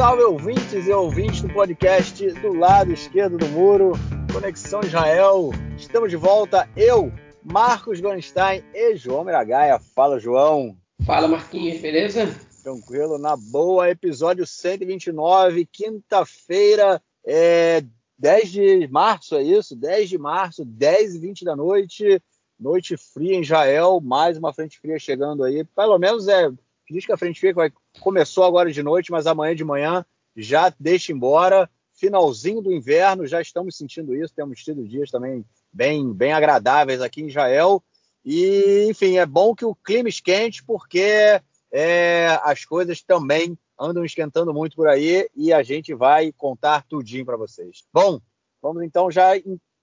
[0.00, 3.92] salve ouvintes e ouvintes do podcast do lado esquerdo do muro,
[4.32, 5.50] Conexão Israel.
[5.76, 7.12] Estamos de volta, eu,
[7.44, 9.78] Marcos Gorenstein e João Miragaia.
[9.78, 10.74] Fala, João.
[11.04, 12.34] Fala, Marquinhos, beleza?
[12.62, 13.90] Tranquilo, na boa.
[13.90, 17.84] Episódio 129, quinta-feira, é
[18.18, 19.76] 10 de março, é isso?
[19.76, 22.22] 10 de março, 10 e 20 da noite.
[22.58, 25.62] Noite fria em Israel, mais uma frente fria chegando aí.
[25.62, 26.50] Pelo menos é.
[26.90, 27.54] Diz que a frente fria
[28.00, 30.04] começou agora de noite, mas amanhã de manhã
[30.36, 31.70] já deixa embora.
[31.92, 34.34] Finalzinho do inverno, já estamos sentindo isso.
[34.34, 37.82] Temos tido dias também bem, bem agradáveis aqui em Israel.
[38.24, 41.40] E, enfim, é bom que o clima esquente, porque
[41.72, 47.24] é, as coisas também andam esquentando muito por aí e a gente vai contar tudinho
[47.24, 47.84] para vocês.
[47.92, 48.20] Bom,
[48.60, 49.30] vamos então já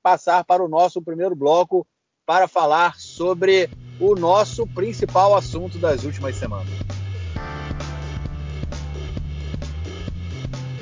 [0.04, 1.88] passar para o nosso primeiro bloco,
[2.26, 3.70] para falar sobre
[4.00, 6.97] o nosso principal assunto das últimas semanas.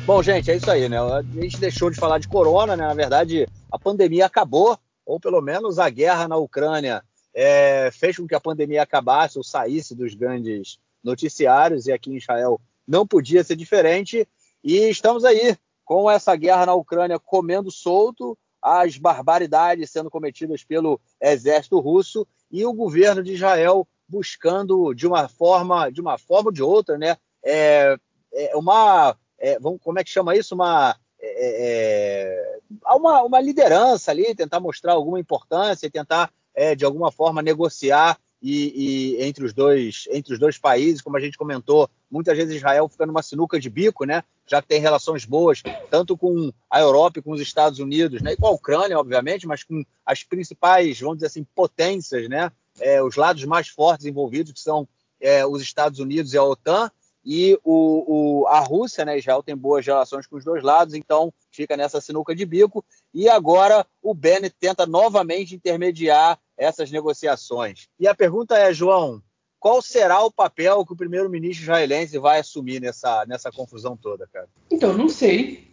[0.06, 1.00] Bom, gente, é isso aí, né?
[1.00, 2.86] A gente deixou de falar de corona, né?
[2.86, 7.04] Na verdade, a pandemia acabou, ou pelo menos a guerra na Ucrânia
[7.34, 12.18] é, fez com que a pandemia acabasse ou saísse dos grandes noticiários, e aqui em
[12.18, 14.28] Israel não podia ser diferente.
[14.64, 21.02] E estamos aí com essa guerra na Ucrânia comendo solto, as barbaridades sendo cometidas pelo
[21.20, 26.54] exército russo e o governo de Israel buscando de uma forma, de uma forma ou
[26.54, 27.98] de outra, né, é,
[28.34, 34.10] é uma, é, vamos, como é que chama isso, uma, é, é, uma, uma liderança
[34.10, 39.54] ali, tentar mostrar alguma importância, tentar é, de alguma forma negociar e, e, entre os
[39.54, 43.60] dois entre os dois países, como a gente comentou, muitas vezes Israel fica numa sinuca
[43.60, 44.24] de bico, né?
[44.48, 48.34] Já que tem relações boas tanto com a Europa e com os Estados Unidos, né?
[48.34, 52.52] E com a Ucrânia, obviamente, mas com as principais, vamos dizer assim, potências, né?
[52.80, 54.88] É, os lados mais fortes envolvidos, que são
[55.22, 56.92] é, os Estados Unidos e a OTAN,
[57.26, 61.34] e o, o, a Rússia, né, Israel tem boas relações com os dois lados, então
[61.52, 62.86] fica nessa sinuca de bico.
[63.14, 67.88] E agora o Bennett tenta novamente intermediar essas negociações.
[68.00, 69.22] E a pergunta é, João,
[69.60, 74.48] qual será o papel que o primeiro-ministro israelense vai assumir nessa, nessa confusão toda, cara?
[74.70, 75.68] Então, não sei.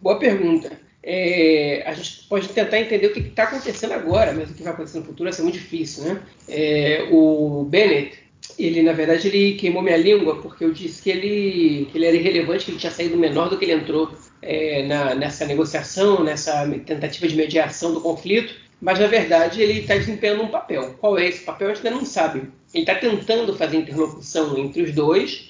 [0.00, 0.78] Boa pergunta.
[1.02, 4.72] É, a gente pode tentar entender o que está acontecendo agora, mas o que vai
[4.72, 6.22] acontecer no futuro vai ser muito difícil, né?
[6.48, 8.21] É, o Bennett
[8.58, 12.16] ele, na verdade, ele queimou minha língua porque eu disse que ele, que ele era
[12.16, 16.66] irrelevante, que ele tinha saído menor do que ele entrou é, na, nessa negociação, nessa
[16.84, 18.54] tentativa de mediação do conflito.
[18.80, 20.96] Mas, na verdade, ele está desempenhando um papel.
[21.00, 21.70] Qual é esse papel?
[21.70, 22.50] A gente ainda não sabe.
[22.74, 25.48] Ele está tentando fazer interlocução entre os dois,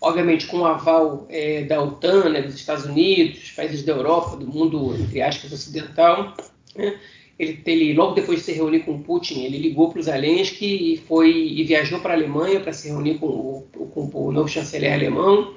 [0.00, 4.46] obviamente com o aval é, da OTAN, né, dos Estados Unidos, países da Europa, do
[4.46, 6.36] mundo, entre aspas, ocidental.
[6.76, 6.98] Né?
[7.38, 10.96] Ele, ele, logo depois de se reunir com Putin, ele ligou para o Zelensky e
[10.96, 14.92] foi e viajou para a Alemanha para se reunir com o, com o novo chanceler
[14.92, 15.54] alemão.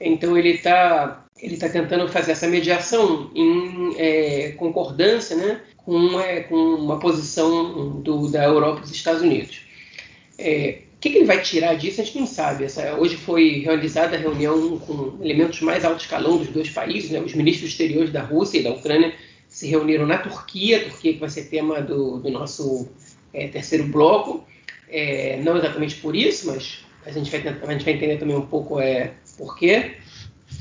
[0.00, 6.40] Então ele está ele tá tentando fazer essa mediação em é, concordância, né, com, é,
[6.40, 9.60] com uma posição do, da Europa e dos Estados Unidos.
[10.36, 12.64] É, o que, que, ele vai tirar disso a gente não sabe.
[12.64, 17.20] Essa, hoje foi realizada a reunião com elementos mais alto escalão dos dois países, né,
[17.20, 19.14] os ministros exteriores da Rússia e da Ucrânia
[19.48, 22.88] se reuniram na Turquia, Turquia que vai ser tema do, do nosso
[23.32, 24.46] é, terceiro bloco.
[24.88, 28.46] É, não exatamente por isso, mas a gente vai, a gente vai entender também um
[28.46, 29.96] pouco é, por quê.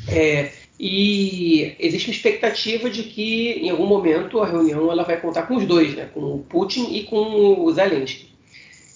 [0.08, 5.44] É, e existe uma expectativa de que em algum momento a reunião ela vai contar
[5.44, 8.30] com os dois, né, com o Putin e com o Zelensky.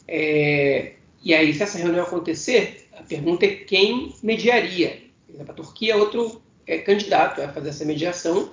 [0.07, 4.99] É, e aí, se essa reunião acontecer, a pergunta é quem mediaria.
[5.47, 8.51] A Turquia outro é, candidato a fazer essa mediação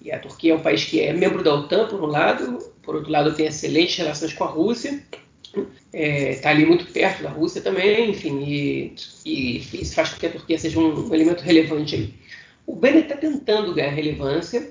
[0.00, 2.94] e a Turquia é um país que é membro da OTAN, por um lado, por
[2.94, 5.02] outro lado, tem excelentes relações com a Rússia,
[5.54, 8.94] está é, tá ali muito perto da Rússia também, enfim, e,
[9.24, 12.14] e isso faz com que a Turquia seja um, um elemento relevante aí.
[12.66, 14.70] O Bennett está tentando ganhar relevância,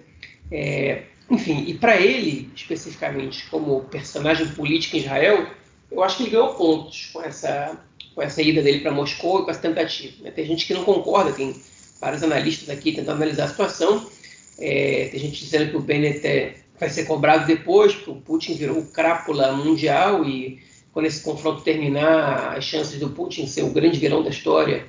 [0.51, 5.47] é, enfim, e para ele, especificamente, como personagem político em Israel,
[5.91, 7.79] eu acho que ele ganhou pontos com essa,
[8.13, 10.23] com essa ida dele para Moscou e com essa tentativa.
[10.23, 10.31] Né?
[10.31, 11.55] Tem gente que não concorda, tem
[11.99, 14.09] vários analistas aqui tentando analisar a situação,
[14.59, 18.55] é, tem gente dizendo que o Bennett é, vai ser cobrado depois, porque o Putin
[18.55, 20.59] virou crápula mundial e
[20.91, 24.85] quando esse confronto terminar, as chances do Putin ser o grande vilão da história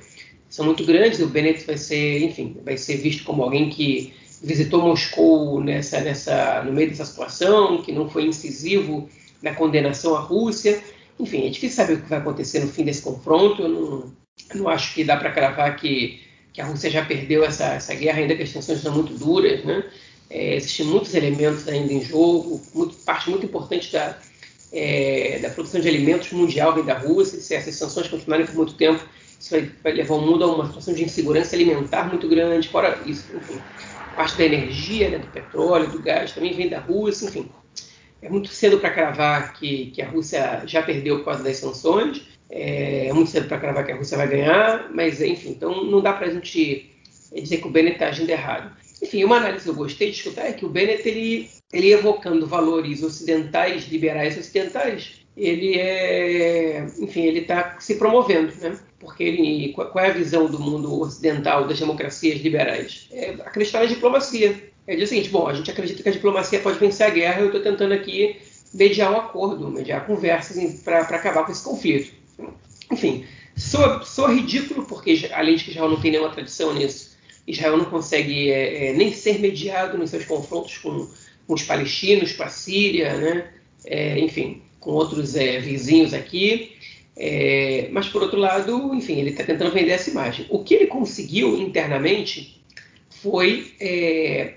[0.49, 1.19] são muito grandes.
[1.19, 6.63] O Bennett vai ser, enfim, vai ser visto como alguém que visitou Moscou nessa, nessa,
[6.63, 9.07] no meio dessa situação, que não foi incisivo
[9.41, 10.81] na condenação à Rússia.
[11.19, 13.61] Enfim, é difícil saber o que vai acontecer no fim desse confronto.
[13.61, 14.13] Eu não,
[14.55, 16.21] não acho que dá para cravar que
[16.59, 19.63] que a Rússia já perdeu essa, essa guerra, ainda que as tensões são muito duras,
[19.63, 19.81] né?
[20.29, 24.17] É, existem muitos elementos ainda em jogo, muito, parte muito importante da,
[24.73, 28.73] é, da produção de alimentos mundial vem da Rússia, se essas sanções continuarem por muito
[28.73, 29.01] tempo,
[29.39, 32.99] isso vai, vai, levar o mundo a uma situação de insegurança alimentar muito grande, fora
[33.05, 33.57] isso, enfim.
[34.17, 37.49] Parte da energia, né, do petróleo, do gás, também vem da Rússia, enfim.
[38.21, 42.21] É muito cedo para cravar que, que a Rússia já perdeu por causa das sanções,
[42.49, 46.01] é, é muito cedo para cravar que a Rússia vai ganhar, mas enfim, então não
[46.01, 46.89] dá para a gente
[47.33, 48.75] dizer que o Bennett está agindo errado.
[49.01, 52.45] Enfim, uma análise que eu gostei de escutar é que o Bennett, ele, ele evocando
[52.47, 58.77] valores ocidentais, liberais ocidentais, ele é, enfim, ele está se promovendo, né?
[58.99, 63.07] Porque ele, qual é a visão do mundo ocidental das democracias liberais?
[63.11, 64.69] É acreditar na diplomacia.
[64.85, 67.39] É dizer o seguinte: bom, a gente acredita que a diplomacia pode vencer a guerra.
[67.39, 68.37] Eu estou tentando aqui
[68.73, 72.18] mediar um acordo, mediar conversas para acabar com esse conflito.
[72.91, 73.25] Enfim,
[73.55, 78.51] sou, ridículo porque além de que Israel não tem nenhuma tradição nisso, Israel não consegue
[78.51, 81.09] é, é, nem ser mediado nos seus confrontos com,
[81.47, 83.49] com os palestinos, com a Síria, né?
[83.85, 86.75] É, enfim, com outros é, vizinhos aqui.
[87.15, 90.45] É, mas, por outro lado, enfim, ele está tentando vender essa imagem.
[90.49, 92.63] O que ele conseguiu internamente
[93.09, 94.53] foi, é,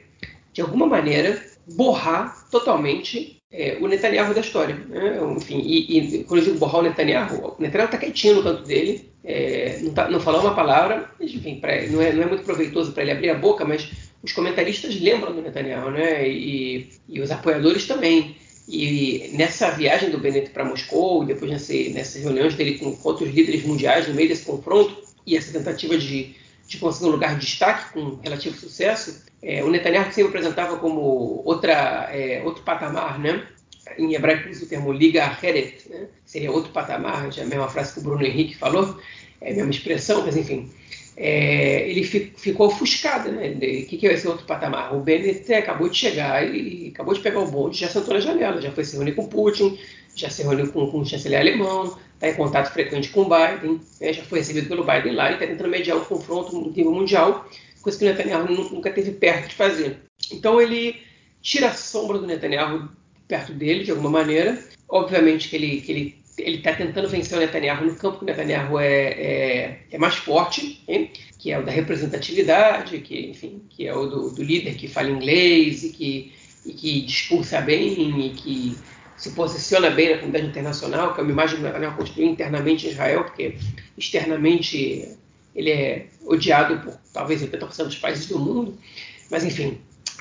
[0.52, 4.74] de alguma maneira, borrar totalmente é, o Netanyahu da história.
[4.88, 5.18] Né?
[5.36, 8.62] Enfim, e, e, quando eu digo borrar o Netanyahu, o Netanyahu está quietinho no canto
[8.62, 12.44] dele, é, não, tá, não falou uma palavra, enfim, pra, não, é, não, é, muito
[12.44, 13.88] proveitoso para ele abrir a boca, mas
[14.22, 16.28] os comentaristas lembram do Netanyahu, né?
[16.28, 18.36] E, e os apoiadores também.
[18.68, 23.64] E nessa viagem do Bennett para Moscou, depois nesse, nessas reuniões dele com outros líderes
[23.64, 24.96] mundiais, no meio desse confronto,
[25.26, 26.34] e essa tentativa de,
[26.72, 31.42] de conseguir um lugar de destaque com relativo sucesso, é, o Netanyahu sempre apresentava como
[31.44, 33.46] outra, é, outro patamar, né?
[33.98, 36.06] Em hebraico usa o termo liga heret, né?
[36.24, 38.98] seria outro patamar, já é a mesma frase que o Bruno Henrique falou,
[39.40, 40.70] é a mesma expressão, mas enfim
[41.24, 43.50] é, ele ficou ofuscado, né?
[43.50, 44.92] O que, que é esse outro patamar?
[44.92, 48.60] O Bennett acabou de chegar e acabou de pegar o bonde, já sentou na janela,
[48.60, 49.78] já foi se reunir com Putin,
[50.16, 53.80] já se reuniu com, com o chanceler alemão, está em contato frequente com o Biden,
[54.00, 54.12] né?
[54.12, 57.48] já foi recebido pelo Biden lá e está tentando mediar o confronto no nível mundial,
[57.80, 59.98] coisa que o Netanyahu nunca teve perto de fazer.
[60.32, 61.02] Então ele
[61.40, 62.88] tira a sombra do Netanyahu
[63.28, 64.58] perto dele, de alguma maneira.
[64.88, 68.26] Obviamente que ele, que ele ele está tentando vencer o Netanyahu no campo que o
[68.26, 71.10] Netanyahu é, é, é mais forte, hein?
[71.38, 75.10] que é o da representatividade, que, enfim, que é o do, do líder que fala
[75.10, 76.32] inglês e que,
[76.64, 78.76] e que discursa bem e que
[79.16, 82.86] se posiciona bem na comunidade internacional, que é uma imagem que o Netanyahu construiu internamente
[82.86, 83.56] em Israel, porque
[83.96, 85.16] externamente
[85.54, 88.78] ele é odiado por talvez 80% dos países do mundo,
[89.30, 89.78] mas enfim.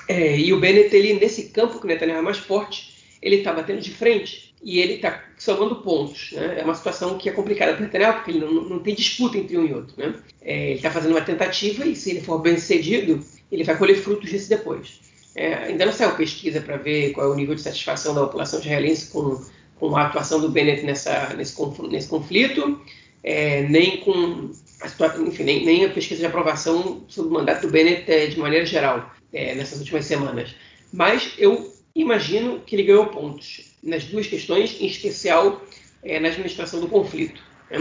[0.08, 2.92] É, e o Bennett, ele, nesse campo que o Netanyahu é mais forte,
[3.22, 6.32] ele está batendo de frente e ele está somando pontos.
[6.32, 6.60] Né?
[6.60, 9.36] É uma situação que é complicada para o Netanyahu, porque ele não, não, tem disputa
[9.36, 9.94] entre um e outro.
[9.96, 10.14] Né?
[10.40, 13.96] É, ele está fazendo uma tentativa e, se ele for bem sucedido, ele vai colher
[13.96, 15.00] frutos disso depois.
[15.34, 18.60] É, ainda não saiu pesquisa para ver qual é o nível de satisfação da população
[18.60, 19.42] israelense com,
[19.76, 21.56] com a atuação do Bennett nessa, nesse,
[21.88, 22.80] nesse conflito,
[23.24, 24.50] é, nem com
[24.80, 28.38] a enfim, nem, nem, a pesquisa de aprovação sobre o mandato do Bennett é, de
[28.38, 30.54] maneira geral é, nessas últimas semanas.
[30.92, 35.62] Mas eu imagino que ele ganhou pontos nas duas questões, em especial
[36.02, 37.42] é, na administração do conflito.
[37.70, 37.78] Né?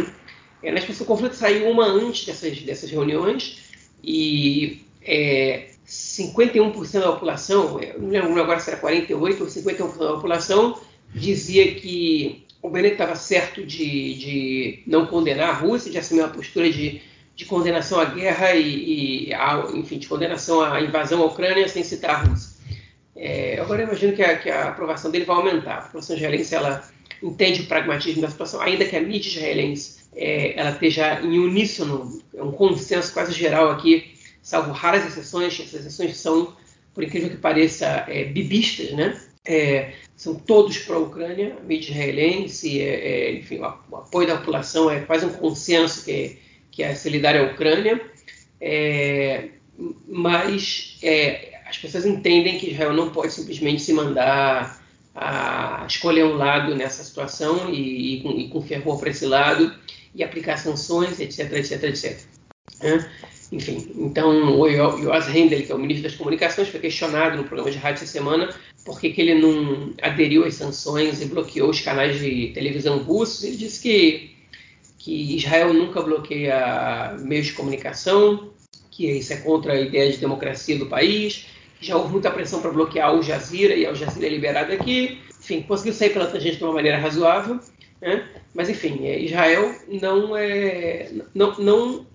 [0.63, 3.59] É, na administração do conflito saiu uma antes dessas, dessas reuniões
[4.03, 10.79] e é, 51% da população, não lembro agora se era 48% ou 51% da população,
[11.13, 16.29] dizia que o Bennett estava certo de, de, não condenar a Rússia, de assumir uma
[16.29, 17.01] postura de,
[17.35, 21.83] de condenação à guerra e, e a, enfim, de condenação à invasão à Ucrânia sem
[21.83, 22.50] citar a Rússia.
[23.15, 25.77] É, agora eu imagino que a, que a, aprovação dele vai aumentar.
[25.77, 26.83] A população israelense ela
[27.21, 32.21] entende o pragmatismo da situação, ainda que a mídia israelense é, ela esteja em uníssono,
[32.33, 36.55] é um consenso quase geral aqui, salvo raras exceções, essas exceções são,
[36.93, 39.19] por incrível que pareça, é, bibistas, né?
[39.45, 45.01] É, são todos pró-Ucrânia, a mídia israelense, é, é, enfim, o, apoio da população é
[45.01, 46.37] quase um consenso que,
[46.69, 47.99] que é solidário à Ucrânia,
[50.07, 50.99] mas
[51.71, 54.83] as pessoas entendem que Israel não pode simplesmente se mandar
[55.15, 59.73] a escolher um lado nessa situação e, e, com, e com fervor para esse lado
[60.13, 62.19] e aplicar sanções, etc, etc, etc.
[63.51, 67.71] Enfim, então o Yoaz Hendel, que é o ministro das Comunicações, foi questionado no programa
[67.71, 68.53] de rádio essa semana
[68.85, 73.43] por que, que ele não aderiu às sanções e bloqueou os canais de televisão russos.
[73.43, 74.31] Ele disse que,
[74.97, 78.51] que Israel nunca bloqueia meios de comunicação,
[78.89, 81.47] que isso é contra a ideia de democracia do país,
[81.81, 85.19] já houve muita pressão para bloquear o Jazira e o Jazira é aqui.
[85.39, 87.59] Enfim, conseguiu sair pela tangente de uma maneira razoável.
[87.99, 88.27] Né?
[88.53, 92.05] Mas, enfim, é, Israel não, é, não, não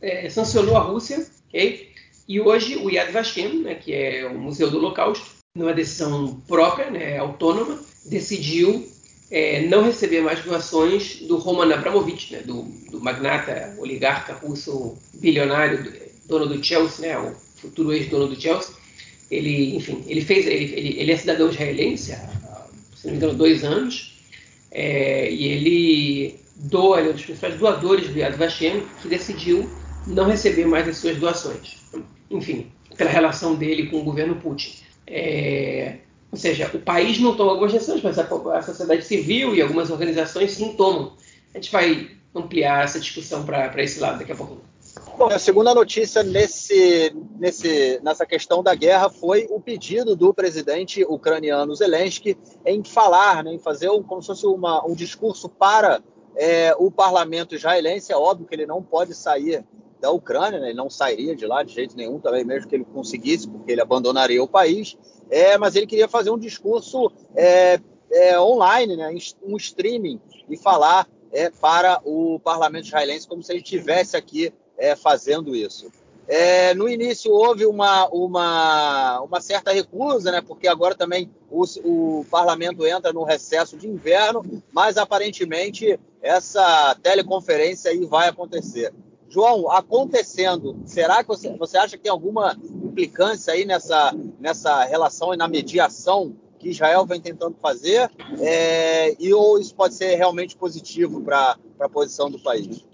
[0.00, 1.24] é, sancionou a Rússia.
[1.48, 1.92] Okay?
[2.28, 5.24] E hoje o Yad Vashem, né, que é o Museu do Holocausto,
[5.54, 8.88] numa decisão própria, né, autônoma, decidiu
[9.30, 15.92] é, não receber mais doações do Roman Abramovich, né, do, do, magnata oligarca russo bilionário,
[16.26, 18.74] dono do Chelsea, né, o futuro ex-dono do Chelsea.
[19.32, 22.18] Ele, enfim, ele fez, ele, ele, ele é cidadão israelense há,
[22.94, 24.20] se não me engano, dois anos,
[24.70, 29.68] é, e ele doa, ele é um dos principais doadores do Yad Vashem, que decidiu
[30.06, 31.78] não receber mais as suas doações.
[32.30, 34.74] Enfim, pela relação dele com o governo Putin.
[35.06, 35.96] É,
[36.30, 39.90] ou seja, o país não toma algumas decisões, mas a, a, sociedade civil e algumas
[39.90, 41.14] organizações sim tomam.
[41.54, 44.71] A gente vai ampliar essa discussão para esse lado daqui a pouquinho.
[45.22, 51.04] Bom, a segunda notícia nesse, nesse, nessa questão da guerra foi o pedido do presidente
[51.04, 52.36] ucraniano Zelensky
[52.66, 56.02] em falar, né, em fazer um, como se fosse uma, um discurso para
[56.34, 58.10] é, o parlamento israelense.
[58.10, 59.64] É óbvio que ele não pode sair
[60.00, 62.84] da Ucrânia, né, ele não sairia de lá de jeito nenhum, também mesmo que ele
[62.84, 64.98] conseguisse, porque ele abandonaria o país.
[65.30, 67.78] É, mas ele queria fazer um discurso é,
[68.10, 69.14] é online, né,
[69.44, 74.52] um streaming, e falar é, para o parlamento israelense como se ele estivesse aqui
[74.82, 75.92] é, fazendo isso.
[76.26, 82.26] É, no início houve uma, uma, uma, certa recusa, né, porque agora também o, o,
[82.28, 88.92] parlamento entra no recesso de inverno, mas aparentemente essa teleconferência aí vai acontecer.
[89.28, 95.32] João, acontecendo, será que você, você acha que tem alguma implicância aí nessa, nessa relação
[95.32, 98.10] e na mediação que Israel vem tentando fazer?
[98.40, 102.84] É, e ou isso pode ser realmente positivo para a posição do país?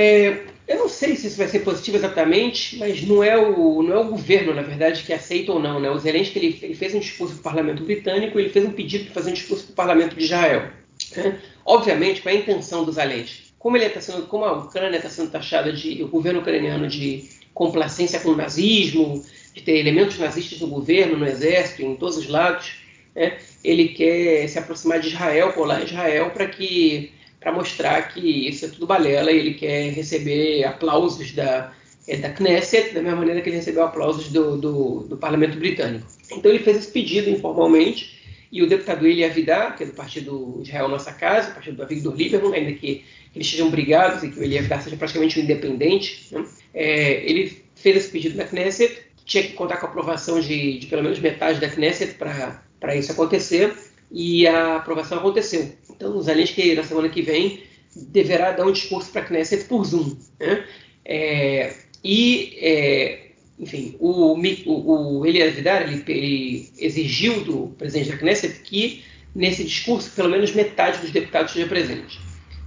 [0.00, 3.94] É, eu não sei se isso vai ser positivo exatamente, mas não é o, não
[3.94, 5.78] é o governo, na verdade, que aceita ou não.
[5.78, 5.90] Né?
[5.90, 9.04] O Zelensky ele, ele fez um discurso para o parlamento britânico, ele fez um pedido
[9.04, 10.70] para fazer um discurso para o parlamento de Israel.
[11.14, 11.38] Né?
[11.66, 13.50] Obviamente, qual é a intenção do Zelensky?
[13.58, 17.28] Como, ele tá sendo, como a Ucrânia está sendo taxada de, o governo ucraniano de
[17.52, 19.22] complacência com o nazismo,
[19.54, 22.72] de ter elementos nazistas no governo, no exército, em todos os lados,
[23.14, 23.36] né?
[23.62, 28.68] ele quer se aproximar de Israel, colar Israel, para que para mostrar que isso é
[28.68, 31.72] tudo balela e ele quer receber aplausos da,
[32.06, 36.06] é, da Knesset, da mesma maneira que ele recebeu aplausos do, do, do, parlamento britânico.
[36.30, 38.20] Então ele fez esse pedido informalmente
[38.52, 41.82] e o deputado Eli Avidar, que é do partido Israel Nossa Casa, o partido do
[41.82, 45.44] Avigdor Lieberman, ainda que, eles sejam brigados e que o Eli Avidar seja praticamente um
[45.44, 46.44] independente, né?
[46.74, 50.86] é, ele fez esse pedido na Knesset, tinha que contar com a aprovação de, de
[50.88, 53.72] pelo menos metade da Knesset para isso acontecer,
[54.10, 55.72] e a aprovação aconteceu.
[55.88, 57.62] Então, o Zelensky, na semana que vem,
[57.94, 60.16] deverá dar um discurso para a Knesset por Zoom.
[60.38, 60.64] Né?
[61.04, 64.34] É, e, é, enfim, o,
[64.66, 70.30] o, o Elias Vidar ele, ele, exigiu do presidente da Knesset que, nesse discurso, pelo
[70.30, 72.18] menos metade dos deputados esteja presente.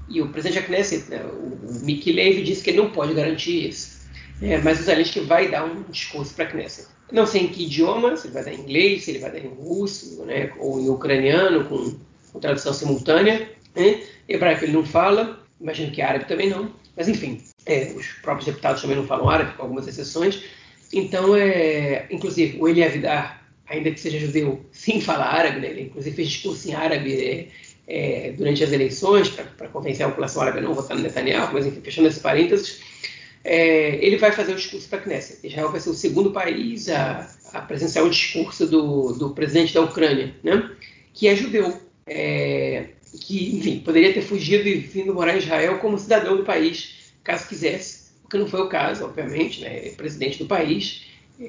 [0.09, 3.69] E o presidente da Knesset, né, o, o Levy, disse que ele não pode garantir
[3.69, 4.02] isso.
[4.41, 6.87] É, mas o Zelensky vai dar um discurso para a Knesset.
[7.11, 9.39] Não sei em que idioma, se ele vai dar em inglês, se ele vai dar
[9.39, 11.95] em russo, né, ou em ucraniano, com,
[12.31, 13.49] com tradução simultânea.
[13.75, 14.01] Né?
[14.27, 16.71] Hebraico ele não fala, imagino que árabe também não.
[16.95, 20.43] Mas enfim, é, os próprios deputados também não falam árabe, com algumas exceções.
[20.91, 25.69] Então, é, inclusive, o Eli Avidar, ainda que seja judeu, sim fala árabe, né?
[25.69, 27.47] ele inclusive fez discurso em árabe é,
[27.87, 31.65] é, durante as eleições, para convencer a população árabe a não votar no Netanyahu, mas
[31.65, 32.81] enfim, fechando esses parênteses,
[33.43, 35.45] é, ele vai fazer o discurso para a Knesset.
[35.45, 39.81] Israel vai ser o segundo país a, a presenciar o discurso do, do, presidente da
[39.81, 40.71] Ucrânia, né?
[41.13, 45.99] que é judeu, é, que, enfim, poderia ter fugido e vindo morar em Israel como
[45.99, 49.87] cidadão do país, caso quisesse, o que não foi o caso, obviamente, né?
[49.87, 51.03] É presidente do país,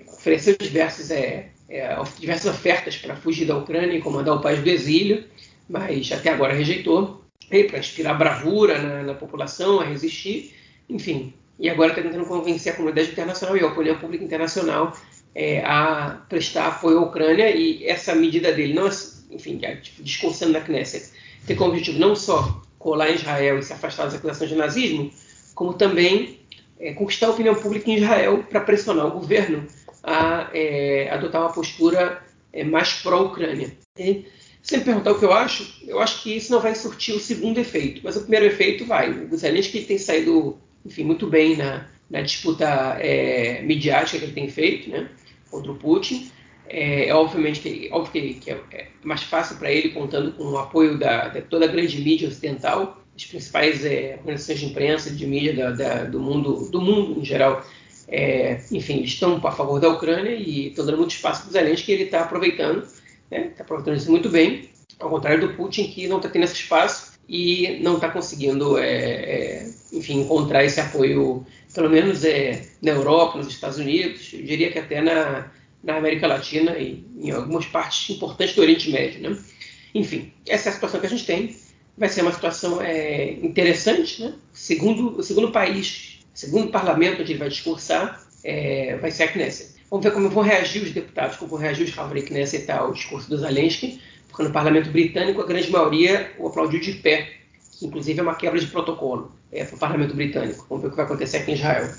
[0.08, 4.68] ofereceu diversas, é, é, diversas ofertas para fugir da Ucrânia e comandar o país do
[4.68, 5.24] exílio,
[5.68, 10.54] mas até agora rejeitou, para inspirar bravura na, na população a resistir,
[10.88, 14.92] enfim, e agora está tentando convencer a comunidade internacional e a opinião pública internacional
[15.34, 18.88] é, a prestar apoio à Ucrânia e essa medida dele, não,
[19.30, 21.10] enfim, é, tipo, discursando na Knesset,
[21.46, 25.10] tem como objetivo não só colar em Israel e se afastar das acusações de nazismo,
[25.54, 26.40] como também
[26.78, 29.66] é, conquistar a opinião pública em Israel para pressionar o governo
[30.02, 33.72] a é, adotar uma postura é, mais pró-Ucrânia.
[33.96, 37.20] Se me perguntar o que eu acho, eu acho que isso não vai surtir o
[37.20, 39.10] segundo efeito, mas o primeiro efeito vai.
[39.10, 44.48] O Zelensky tem saído enfim, muito bem na, na disputa é, midiática que ele tem
[44.48, 45.08] feito né,
[45.50, 46.30] contra o Putin.
[46.68, 50.44] É, é obviamente que, óbvio que, que é, é, mais fácil para ele contando com
[50.44, 55.26] o apoio da, toda a grande mídia ocidental, as principais é, organizações de imprensa, de
[55.26, 57.64] mídia da, da, do mundo, do mundo em geral,
[58.08, 61.86] é, enfim, estão a favor da Ucrânia e estão dando muito espaço para o Zelensky
[61.86, 66.06] que ele está aproveitando, está né, aproveitando isso muito bem, ao contrário do Putin que
[66.06, 71.44] não está tendo esse espaço e não está conseguindo, é, é, enfim, encontrar esse apoio,
[71.72, 75.50] pelo menos é, na Europa, nos Estados Unidos, eu diria que até na,
[75.82, 79.20] na América Latina e em algumas partes importantes do Oriente Médio.
[79.20, 79.38] Né?
[79.94, 81.56] Enfim, essa é a situação que a gente tem.
[81.96, 84.34] Vai ser uma situação é, interessante, né?
[84.52, 89.74] Segundo, o segundo país, segundo parlamento onde ele vai discursar, é, vai ser a Knesset.
[89.88, 93.30] Vamos ver como vão reagir os deputados, como vão reagir os Havre Knesset ao discurso
[93.30, 94.00] do Zelensky,
[94.34, 97.34] porque no parlamento britânico a grande maioria o aplaudiu de pé,
[97.78, 100.66] que inclusive é uma quebra de protocolo é, para o parlamento britânico.
[100.68, 101.94] Vamos ver o que vai acontecer aqui em Israel.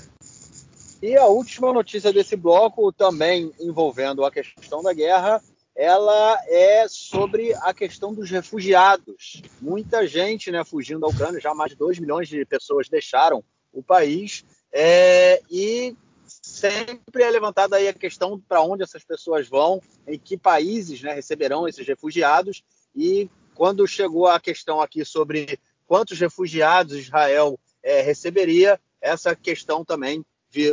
[1.02, 5.42] E a última notícia desse bloco, também envolvendo a questão da guerra,
[5.74, 9.40] ela é sobre a questão dos refugiados.
[9.58, 13.82] Muita gente né, fugindo da Ucrânia, já mais de 2 milhões de pessoas deixaram o
[13.82, 15.96] país, é, e
[16.56, 21.12] sempre é levantada aí a questão para onde essas pessoas vão, em que países né,
[21.12, 28.80] receberão esses refugiados, e quando chegou a questão aqui sobre quantos refugiados Israel é, receberia,
[29.00, 30.24] essa questão também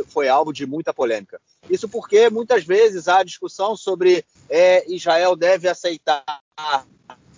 [0.06, 1.38] foi alvo de muita polêmica.
[1.68, 6.24] Isso porque muitas vezes há discussão sobre é, Israel deve aceitar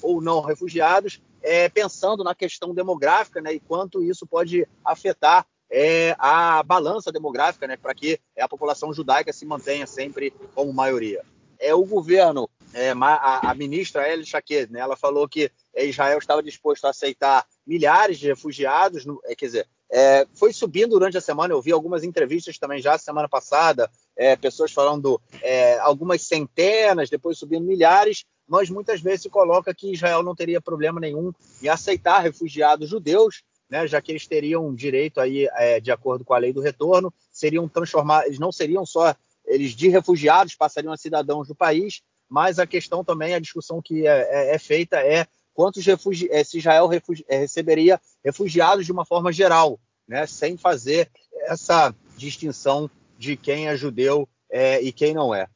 [0.00, 6.14] ou não refugiados, é, pensando na questão demográfica né, e quanto isso pode afetar é,
[6.18, 11.22] a balança demográfica né, para que a população judaica se mantenha sempre como maioria.
[11.58, 16.42] É o governo, é, a, a, ministra Elie Shaked, né, ela falou que Israel estava
[16.42, 21.20] disposto a aceitar milhares de refugiados, no, é, quer dizer, é, foi subindo durante a
[21.20, 27.08] semana, eu vi algumas entrevistas também já semana passada, é, pessoas falando é, algumas centenas,
[27.08, 31.32] depois subindo milhares, mas muitas vezes se coloca que Israel não teria problema nenhum
[31.62, 36.34] em aceitar refugiados judeus, né, já que eles teriam direito aí, é, de acordo com
[36.34, 40.96] a lei do retorno, seriam transformados, eles não seriam só eles de refugiados, passariam a
[40.96, 45.26] cidadãos do país, mas a questão também, a discussão que é, é, é feita é
[45.54, 50.56] quantos refugi é, se Israel refugi é, receberia refugiados de uma forma geral, né, sem
[50.56, 51.10] fazer
[51.42, 55.48] essa distinção de quem é judeu é, e quem não é.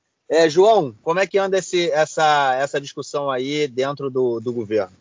[0.49, 4.97] João, como é que anda esse, essa, essa discussão aí dentro do, do governo?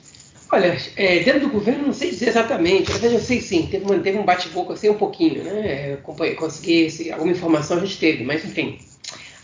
[0.51, 4.18] Olha, é, dentro do governo não sei dizer exatamente, mas eu sei sim, teve, teve
[4.18, 5.98] um bate-boca assim um pouquinho, né?
[6.38, 8.79] Consegui alguma informação a gente teve, mas enfim.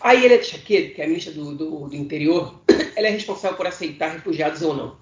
[0.02, 2.60] A Yelia Tchaked, que é a ministra do, do, do, interior,
[2.96, 4.98] ela é responsável por aceitar refugiados ou não.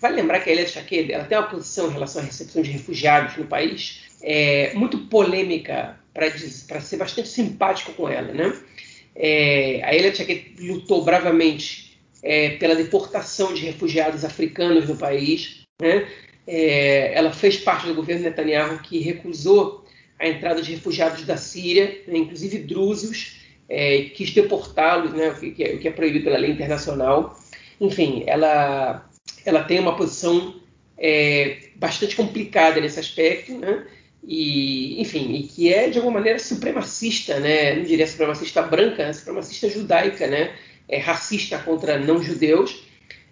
[0.00, 2.70] Vale lembrar que a Elia Tchaked ela tem uma posição em relação à recepção de
[2.70, 8.32] refugiados no país é, muito polêmica, para ser bastante simpático com ela.
[8.32, 8.54] Né?
[9.14, 11.91] É, a Elia Tchaked lutou bravamente
[12.22, 15.62] é, pela deportação de refugiados africanos no país.
[15.80, 16.06] Né?
[16.46, 19.84] É, ela fez parte do governo Netanyahu que recusou
[20.18, 25.64] a entrada de refugiados da Síria, né, inclusive drusos, é, quis deportá-los, né, o, que
[25.64, 27.38] é, o que é proibido pela lei internacional.
[27.80, 29.08] Enfim, ela
[29.44, 30.60] ela tem uma posição
[30.96, 33.86] é, bastante complicada nesse aspecto, né?
[34.24, 37.74] E, enfim, e que é de alguma maneira supremacista, né?
[37.74, 39.12] Não diria supremacista branca, né?
[39.12, 40.54] supremacista judaica, né?
[40.88, 42.82] É racista contra não judeus.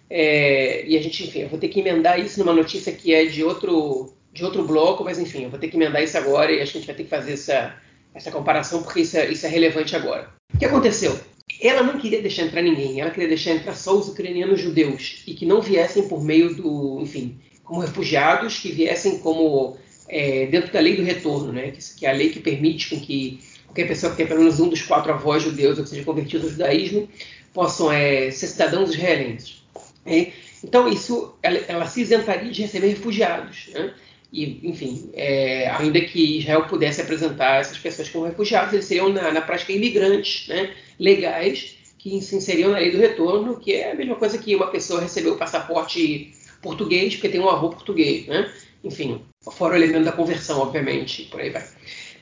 [0.09, 3.25] É, e a gente, enfim, eu vou ter que emendar isso numa notícia que é
[3.25, 6.61] de outro de outro bloco, mas enfim, eu vou ter que emendar isso agora e
[6.61, 7.75] acho que a gente vai ter que fazer essa,
[8.13, 10.29] essa comparação porque isso é, isso é relevante agora.
[10.53, 11.19] O que aconteceu?
[11.59, 15.33] Ela não queria deixar entrar ninguém, ela queria deixar entrar só os ucranianos judeus e
[15.33, 20.79] que não viessem por meio do, enfim, como refugiados, que viessem como é, dentro da
[20.79, 24.11] lei do retorno, né, que, que, é a lei que permite com que qualquer pessoa
[24.11, 27.07] que tenha pelo menos um dos quatro avós judeus ou seja convertido ao judaísmo
[27.53, 29.63] possam é, ser cidadãos israelenses.
[30.05, 30.31] Né?
[30.63, 33.69] Então isso, ela, ela, se isentaria de receber refugiados.
[33.73, 33.93] Né?
[34.31, 39.31] E, enfim, é, ainda que Israel pudesse apresentar essas pessoas como refugiados, eles seriam, na,
[39.31, 43.95] na prática, imigrantes né, legais que se inseriam na lei do retorno, que é a
[43.95, 48.25] mesma coisa que uma pessoa receber o passaporte português porque tem um avô português.
[48.27, 48.51] Né?
[48.83, 51.63] Enfim, fora o elemento da conversão, obviamente, por aí vai.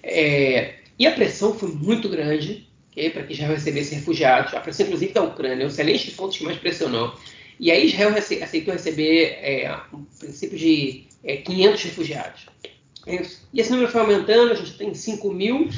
[0.01, 2.68] É, e a pressão foi muito grande
[3.07, 4.53] para que Israel recebesse refugiados.
[4.53, 7.13] A pressão, inclusive, da Ucrânia, os excelentes pontos que mais pressionou.
[7.59, 12.45] E aí Israel aceitou receber é, um princípio de é, 500 refugiados.
[13.05, 13.21] É
[13.53, 15.69] e esse número foi aumentando, a gente tem 5 mil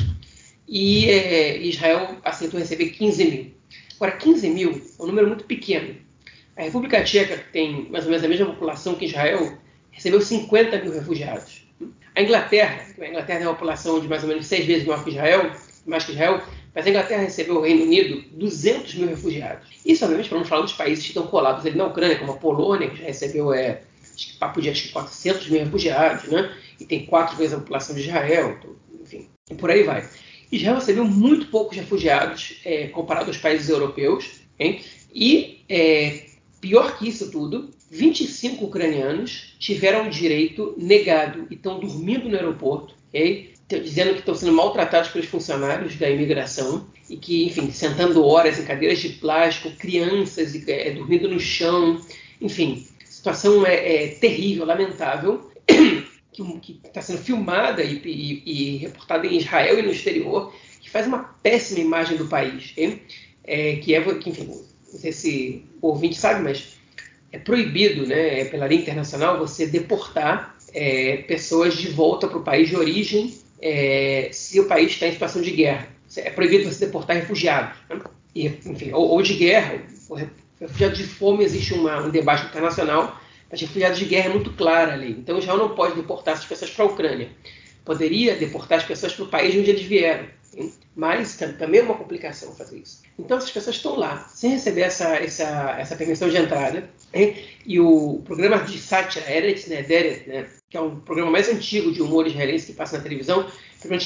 [0.68, 3.52] e é, Israel aceitou receber 15 mil.
[3.96, 5.96] Agora, 15 mil é um número muito pequeno.
[6.58, 9.58] A República Tcheca, que tem mais ou menos a mesma população que Israel,
[9.92, 11.68] recebeu 50 mil refugiados.
[12.16, 15.12] A Inglaterra, a Inglaterra tem uma população de mais ou menos seis vezes maior que
[15.12, 15.52] Israel,
[15.86, 19.68] mais que Israel, mas a Inglaterra recebeu o Reino Unido 200 mil refugiados.
[19.86, 22.38] Isso, obviamente, para não falar dos países que estão colados ali na Ucrânia, como a
[22.38, 23.82] Polônia, que já recebeu é,
[24.16, 26.56] acho que papo de acho que 400 mil refugiados, né?
[26.80, 30.08] E tem quatro vezes a população de Israel, então, enfim, e por aí vai.
[30.52, 34.82] Israel recebeu muito poucos refugiados é, comparado aos países europeus, hein?
[35.14, 36.26] e é,
[36.60, 42.96] pior que isso tudo, 25 ucranianos tiveram o direito negado e estão dormindo no aeroporto,
[43.10, 43.51] okay?
[43.80, 48.66] Dizendo que estão sendo maltratados pelos funcionários da imigração e que, enfim, sentando horas em
[48.66, 52.02] cadeiras de plástico, crianças é, dormindo no chão,
[52.40, 55.52] Enfim, situação é, é terrível, lamentável,
[56.62, 61.06] que está sendo filmada e, e, e, reportada em Israel e no exterior, que faz
[61.06, 62.74] uma péssima imagem do país.
[63.44, 66.78] É, que é, que, enfim, não sei se o ouvinte sabe, mas
[67.32, 72.70] é proibido, né, pela lei internacional, você deportar é, pessoas de volta para o país
[72.70, 75.88] de origem é, se o país está em situação de guerra.
[76.18, 77.78] É proibido você deportar refugiados.
[77.90, 78.02] Né?
[78.66, 79.82] Enfim, ou, ou, de guerra,
[80.60, 83.20] refugiado de fome, existe uma, um debate internacional,
[83.50, 85.12] mas refugiados de guerra é muito clara a lei.
[85.12, 87.30] Então Israel não pode deportar essas pessoas para a Ucrânia.
[87.86, 90.28] Poderia deportar as pessoas para o país de onde eles vieram.
[90.56, 90.74] Hein?
[90.96, 93.02] Mas também é uma complicação fazer isso.
[93.18, 96.90] Então essas pessoas estão lá, sem receber essa, essa, essa permissão de entrada.
[97.66, 100.48] E o programa de sátira, Eretz Nederet, né?
[100.72, 103.46] Que é um programa mais antigo de humor israelense que passa na televisão,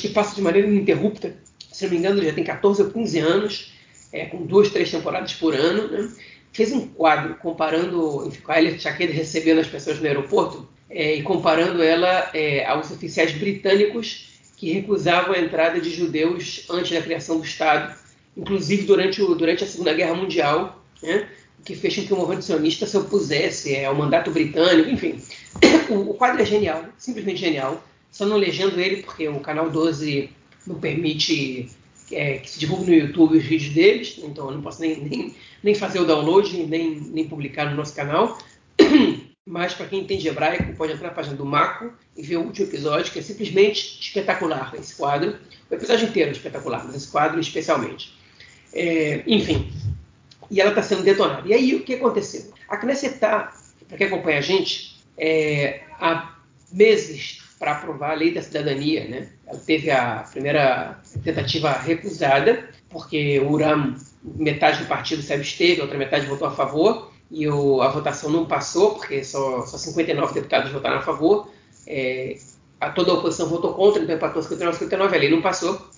[0.01, 1.37] que passa de maneira ininterrupta.
[1.71, 3.73] Se não me engano, já tem 14 ou 15 anos,
[4.11, 5.87] é, com duas, três temporadas por ano.
[5.87, 6.11] Né?
[6.51, 11.21] Fez um quadro comparando, enfim, a Elliot Chaqueda recebendo as pessoas no aeroporto é, e
[11.21, 17.37] comparando ela é, aos oficiais britânicos que recusavam a entrada de judeus antes da criação
[17.37, 17.95] do Estado,
[18.35, 22.17] inclusive durante, o, durante a Segunda Guerra Mundial, né, o que fez com que o
[22.17, 25.19] movimento sionista se opusesse ao mandato britânico, enfim.
[25.87, 27.83] O, o, quadro é genial, simplesmente genial.
[28.11, 30.31] Só não legendo ele porque o canal 12
[30.65, 31.69] não permite
[32.11, 35.35] é, que se divulgue no YouTube os vídeos deles, então eu não posso nem, nem,
[35.61, 38.37] nem fazer o download, nem, nem publicar no nosso canal.
[39.47, 42.67] Mas para quem entende hebraico, pode entrar na página do Marco e ver o último
[42.67, 45.35] episódio, que é simplesmente espetacular esse quadro.
[45.69, 48.11] O episódio inteiro é espetacular, mas esse quadro especialmente.
[48.73, 49.71] É, enfim,
[50.49, 51.47] e ela está sendo detonada.
[51.47, 52.51] E aí o que aconteceu?
[52.67, 53.53] A Knesset está,
[53.87, 56.35] para quem acompanha a gente, é, há
[56.71, 59.07] meses para aprovar a lei da cidadania.
[59.07, 59.29] Né?
[59.47, 65.83] Ela teve a primeira tentativa recusada, porque o URAM, metade do partido se absteve, a
[65.83, 70.33] outra metade votou a favor e o, a votação não passou, porque só, só 59
[70.33, 71.51] deputados votaram a favor,
[71.87, 72.37] é,
[72.79, 75.89] a, toda a oposição votou contra, então empatou 59 59, a lei não passou.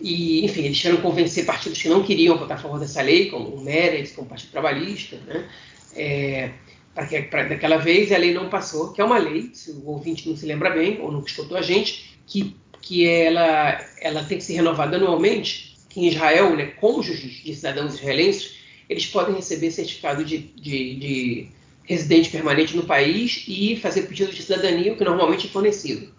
[0.00, 3.48] E, enfim, eles tiveram convencer partidos que não queriam votar a favor dessa lei, como
[3.48, 5.48] o Meredith, como o Partido Trabalhista, né?
[5.96, 6.50] É,
[6.94, 9.88] para que pra, daquela vez a lei não passou, que é uma lei, se o
[9.88, 14.38] ouvinte não se lembra bem, ou não escutou a gente, que, que ela, ela tem
[14.38, 18.58] que ser renovada anualmente, que em Israel, né, cônjuges de cidadãos israelenses
[18.88, 21.48] eles podem receber certificado de, de, de
[21.84, 26.12] residente permanente no país e fazer pedido de cidadania, o que normalmente é fornecido.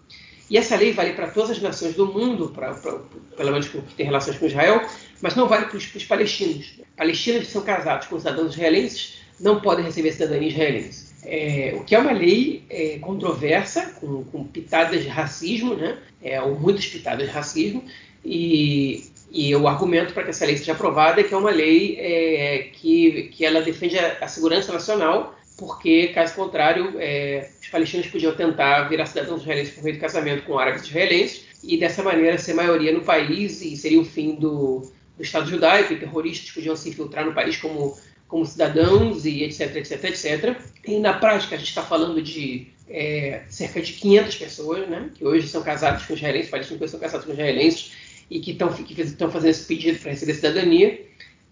[0.50, 2.98] E essa lei vale para todas as nações do mundo, pra, pra,
[3.36, 4.84] pelo menos que tem relações com Israel,
[5.22, 6.80] mas não vale para os palestinos.
[6.96, 11.10] Palestinos que são casados com cidadãos israelenses não podem receber cidadania israelense.
[11.22, 15.98] É, o que é uma lei é, controversa, com, com, pitadas de racismo, né?
[16.22, 17.84] É, ou muitas pitadas de racismo,
[18.24, 21.96] e e o argumento para que essa lei seja aprovada é que é uma lei
[22.00, 28.06] é, que, que ela defende a, a, segurança nacional, porque, caso contrário, é, os palestinos
[28.06, 32.38] podiam tentar virar cidadãos israelenses por meio de casamento com árabes israelenses e, dessa maneira,
[32.38, 36.74] ser maioria no país e seria o fim do, do Estado judaico e terroristas podiam
[36.74, 37.94] se infiltrar no país como,
[38.26, 40.56] como cidadãos e etc, etc, etc.
[40.86, 45.26] E, na prática, a gente está falando de é, cerca de 500 pessoas, né, que
[45.26, 47.92] hoje são casadas com israelenses, palestinos que são casados com israelenses,
[48.30, 51.00] e que estão fazendo esse pedido para receber cidadania.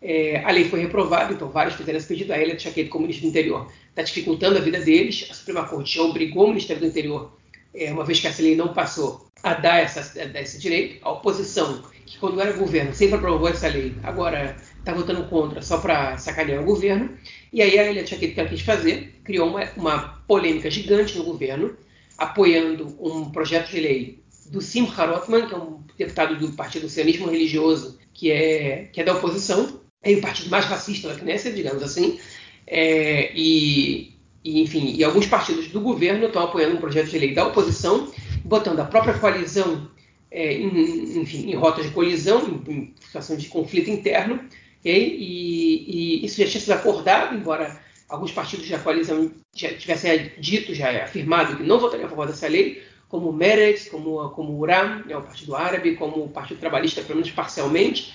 [0.00, 2.32] É, a lei foi reprovada, então vários fizeram esse pedido.
[2.32, 5.26] A Elia Chaquet, como ministro do Interior, está dificultando a vida deles.
[5.30, 7.32] A Suprema Corte já obrigou o Ministério do Interior,
[7.74, 10.98] é, uma vez que essa lei não passou, a dar, essa, a dar esse direito.
[11.02, 15.78] A oposição, que quando era governo sempre aprovou essa lei, agora está votando contra só
[15.78, 17.10] para sacanear o governo.
[17.52, 21.24] E aí a Elia Chaquet, que ela quis fazer, criou uma, uma polêmica gigante no
[21.24, 21.76] governo,
[22.16, 27.28] apoiando um projeto de lei do Simcha Rothman, que é um deputado do Partido Sionismo
[27.28, 31.82] Religioso, que é, que é da oposição, é o partido mais racista da Knesset, digamos
[31.82, 32.18] assim,
[32.66, 37.34] é, e, e, enfim, e alguns partidos do governo estão apoiando um projeto de lei
[37.34, 38.12] da oposição,
[38.44, 39.90] botando a própria coalizão
[40.30, 44.40] é, em, enfim, em rota de colisão, em, em situação de conflito interno,
[44.84, 50.74] e, e, isso já tinha sido acordado, embora alguns partidos da coalizão já tivessem dito,
[50.74, 54.58] já afirmado que não votariam a favor dessa lei, como o Meretz, como, como o
[54.60, 58.14] URAM, né, o Partido Árabe, como o Partido Trabalhista, pelo menos parcialmente,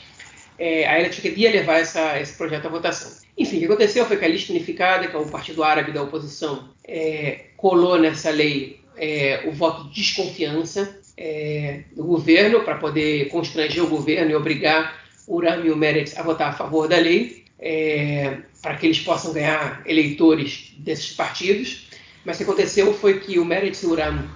[0.57, 3.11] é, a Elet queria levar essa, esse projeto à votação.
[3.37, 6.03] Enfim, o que aconteceu foi que a lista unificada, que é o Partido Árabe da
[6.03, 13.29] oposição, é, colou nessa lei é, o voto de desconfiança é, do governo para poder
[13.29, 16.97] constranger o governo e obrigar o Uram e o Meretz a votar a favor da
[16.97, 21.89] lei, é, para que eles possam ganhar eleitores desses partidos.
[22.25, 24.27] Mas o que aconteceu foi que o Meretz e o Uram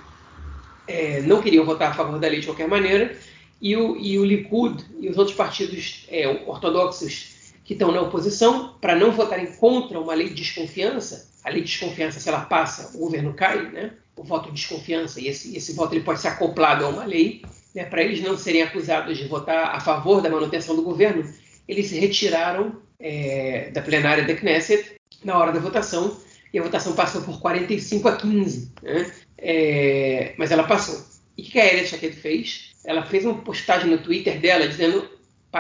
[0.88, 3.15] é, não queriam votar a favor da lei de qualquer maneira,
[3.62, 8.76] e o, e o Likud e os outros partidos é, ortodoxos que estão na oposição
[8.80, 11.30] para não votarem contra uma lei de desconfiança.
[11.43, 13.91] A lei de desconfiança, se ela passa, o governo cai, né?
[14.15, 17.41] O voto de desconfiança e esse, esse voto ele pode ser acoplado a uma lei,
[17.76, 17.84] né?
[17.84, 21.30] Para eles não serem acusados de votar a favor da manutenção do governo,
[21.67, 26.17] eles se retiraram é, da plenária da Knesset na hora da votação
[26.54, 29.12] e a votação passou por 45 a 15, né?
[29.38, 31.16] É, mas ela passou.
[31.38, 32.71] E o que a Elia Chaquet fez?
[32.84, 35.08] Ela fez uma postagem no Twitter dela dizendo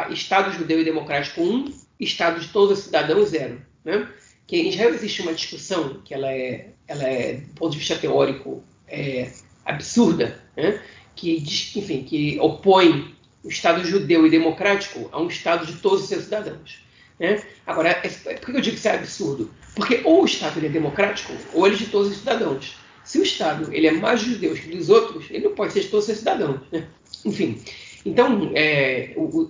[0.09, 3.61] Estado judeu e democrático 1, Estado de todos os cidadãos 0.
[3.85, 4.09] Né?
[4.45, 7.95] Que em Israel existe uma discussão que ela é, ela é do ponto de vista
[7.95, 9.31] teórico, é,
[9.65, 10.81] absurda, né?
[11.15, 11.37] que,
[11.75, 16.23] enfim, que opõe o Estado judeu e democrático a um Estado de todos os seus
[16.25, 16.79] cidadãos.
[17.19, 17.43] Né?
[17.65, 19.51] Agora, é, por que eu digo que isso é absurdo?
[19.75, 22.75] Porque ou o Estado é democrático, ou ele é de todos os cidadãos.
[23.07, 25.79] Se o Estado ele é mais de judeus que dos outros, ele não pode ser
[25.79, 26.59] de todos os seus.
[26.69, 26.85] Né?
[27.25, 27.57] Enfim,
[28.05, 29.49] então, é, o,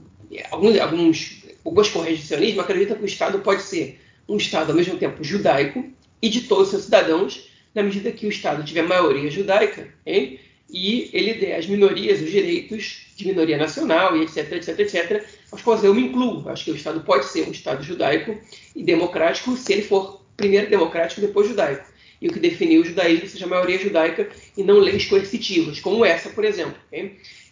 [0.51, 4.75] alguns, alguns, algumas correntes do sionismo acreditam que o Estado pode ser um Estado ao
[4.75, 5.83] mesmo tempo judaico
[6.21, 10.39] e de todos os seus cidadãos, na medida que o Estado tiver maioria judaica, hein?
[10.69, 15.63] e ele dê às minorias os direitos de minoria nacional e etc, etc, etc, aos
[15.63, 16.47] quais eu me incluo.
[16.47, 18.37] Acho que o Estado pode ser um Estado judaico
[18.75, 21.96] e democrático se ele for primeiro democrático e depois judaico.
[22.21, 26.03] E o que definiu o judaísmo seja a maioria judaica e não leis coercitivas, como
[26.03, 26.75] essa, por exemplo.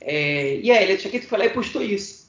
[0.01, 2.25] É, e a Elia Tchaquet foi lá e postou isso.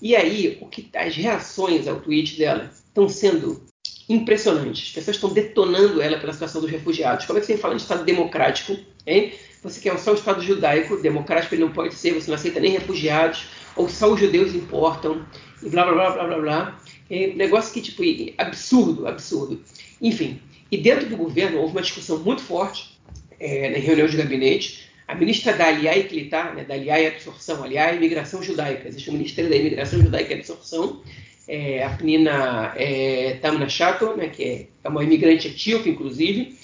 [0.00, 3.62] E aí, o que, as reações ao tweet dela estão sendo
[4.08, 4.88] impressionantes.
[4.88, 7.26] As pessoas estão detonando ela pela situação dos refugiados.
[7.26, 8.76] Como é que você fala de Estado democrático?
[9.62, 12.70] Você quer só um Estado judaico, democrático ele não pode ser, você não aceita nem
[12.72, 15.26] refugiados, ou só os judeus importam,
[15.62, 16.80] e blá blá blá blá blá blá.
[17.10, 18.02] É um negócio que, tipo,
[18.38, 19.60] absurdo, absurdo.
[20.00, 22.98] Enfim, e dentro do governo houve uma discussão muito forte
[23.38, 24.86] é, na reunião de gabinete.
[25.06, 28.88] A ministra da Aliá e Clitá, né, da Aliá e Absorção, Aliá e Imigração Judaica,
[28.88, 31.00] existe o Ministério da Imigração Judaica e Absorção,
[31.46, 36.58] é, a Penina é, Tamna Chato, né, que é, é uma imigrante etíope, inclusive,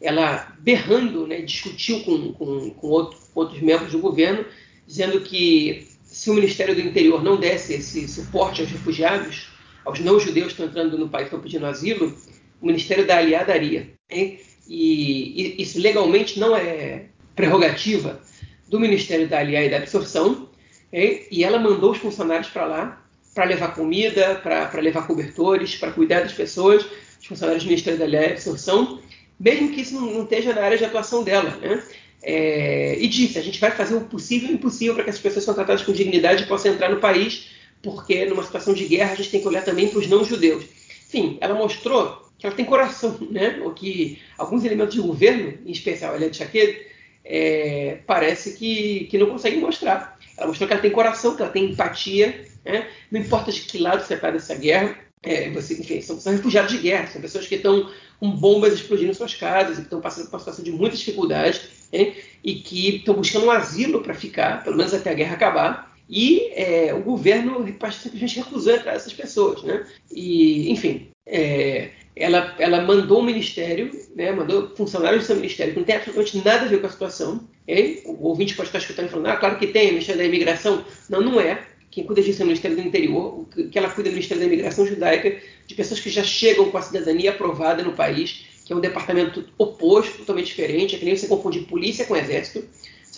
[0.00, 4.44] ela berrando, né, discutiu com, com, com outro, outros membros do governo,
[4.86, 9.48] dizendo que se o Ministério do Interior não desse esse suporte aos refugiados,
[9.84, 12.16] aos não-judeus que estão entrando no país, estão pedindo asilo,
[12.60, 13.90] o Ministério da Aliá daria.
[14.10, 18.20] E, e, isso legalmente não é prerrogativa
[18.68, 20.48] do Ministério da Aliá e da Absorção,
[20.92, 23.04] e ela mandou os funcionários para lá
[23.38, 26.84] para levar comida, para levar cobertores, para cuidar das pessoas,
[27.20, 29.00] os funcionários do Ministério da Aliá e Absorção,
[29.38, 31.50] mesmo que isso não, não esteja na área de atuação dela.
[31.50, 31.80] Né?
[32.20, 35.18] É, e disse: a gente vai fazer o possível e o impossível para que as
[35.18, 39.12] pessoas sejam tratadas com dignidade e possam entrar no país, porque numa situação de guerra
[39.12, 40.64] a gente tem que olhar também para os não-judeus.
[41.06, 43.60] Enfim, ela mostrou que ela tem coração, né?
[43.64, 46.86] O que alguns elementos de governo, em especial a de Chaquet,
[47.24, 50.16] é, parece que, que não conseguem mostrar.
[50.36, 52.88] Ela mostrou que ela tem coração, que ela tem empatia, né?
[53.10, 54.96] não importa de que lado você está dessa guerra.
[55.20, 59.10] É, você, enfim, são, são, refugiados de guerra, são pessoas que estão com bombas explodindo
[59.10, 61.60] em suas casas, que estão passando por uma situação de muita dificuldade,
[61.92, 62.14] né?
[62.44, 65.98] e que estão buscando um asilo para ficar, pelo menos até a guerra acabar.
[66.08, 69.86] E é, o governo simplesmente recusou essas pessoas, né?
[70.10, 75.78] E, enfim, é, ela, ela mandou o ministério, né, mandou funcionários do seu ministério, que
[75.78, 77.48] não tem absolutamente nada a ver com a situação.
[77.62, 78.02] Okay?
[78.06, 80.84] O ouvinte pode estar escutando e falando, ah, claro que tem, o Ministério da Imigração.
[81.08, 81.62] Não, não é.
[81.90, 84.46] Quem cuida disso é o Ministério do Interior, que ela cuida é o Ministério da
[84.46, 88.76] Imigração Judaica, de pessoas que já chegam com a cidadania aprovada no país, que é
[88.76, 92.68] um departamento oposto, totalmente diferente, é que nem você confundir polícia com exército.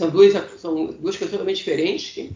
[0.01, 2.13] São duas, são duas coisas totalmente diferentes.
[2.13, 2.31] Okay?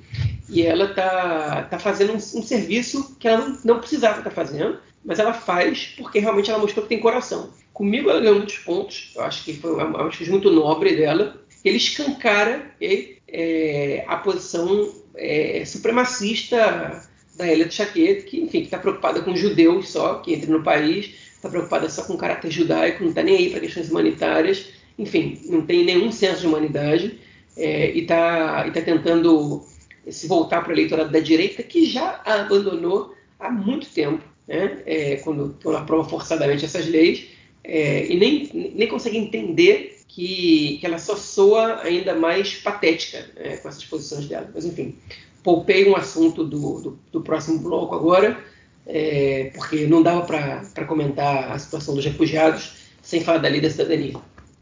[0.51, 4.37] E ela está tá fazendo um, um, serviço que ela não, não precisava estar tá
[4.37, 7.55] fazendo, mas ela faz porque realmente ela mostrou que tem coração.
[7.73, 11.43] Comigo ela ganhou muitos pontos, eu acho que foi uma atitude muito nobre dela.
[11.65, 17.03] Ele escancara é, a posição é, supremacista
[17.35, 21.15] da Elia de Chaquet, que enfim está preocupada com judeus só que entram no país,
[21.35, 24.67] está preocupada só com caráter judaico, não está nem aí para questões humanitárias,
[24.99, 27.19] enfim, não tem nenhum senso de humanidade
[27.57, 29.65] é, e está tá tentando
[30.09, 34.83] se voltar para o eleitorado da direita que já a abandonou há muito tempo né?
[34.87, 37.27] é, quando, quando aprova forçadamente essas leis,
[37.63, 43.57] é, e nem, nem consegue entender que, que ela só soa ainda mais patética né,
[43.57, 44.51] com essas posições dela.
[44.55, 44.95] Mas, enfim,
[45.43, 48.39] poupei um assunto do, do, do próximo bloco agora,
[48.87, 53.71] é, porque não dava para comentar a situação dos refugiados sem falar da lei da
[53.71, 54.15] cidadania.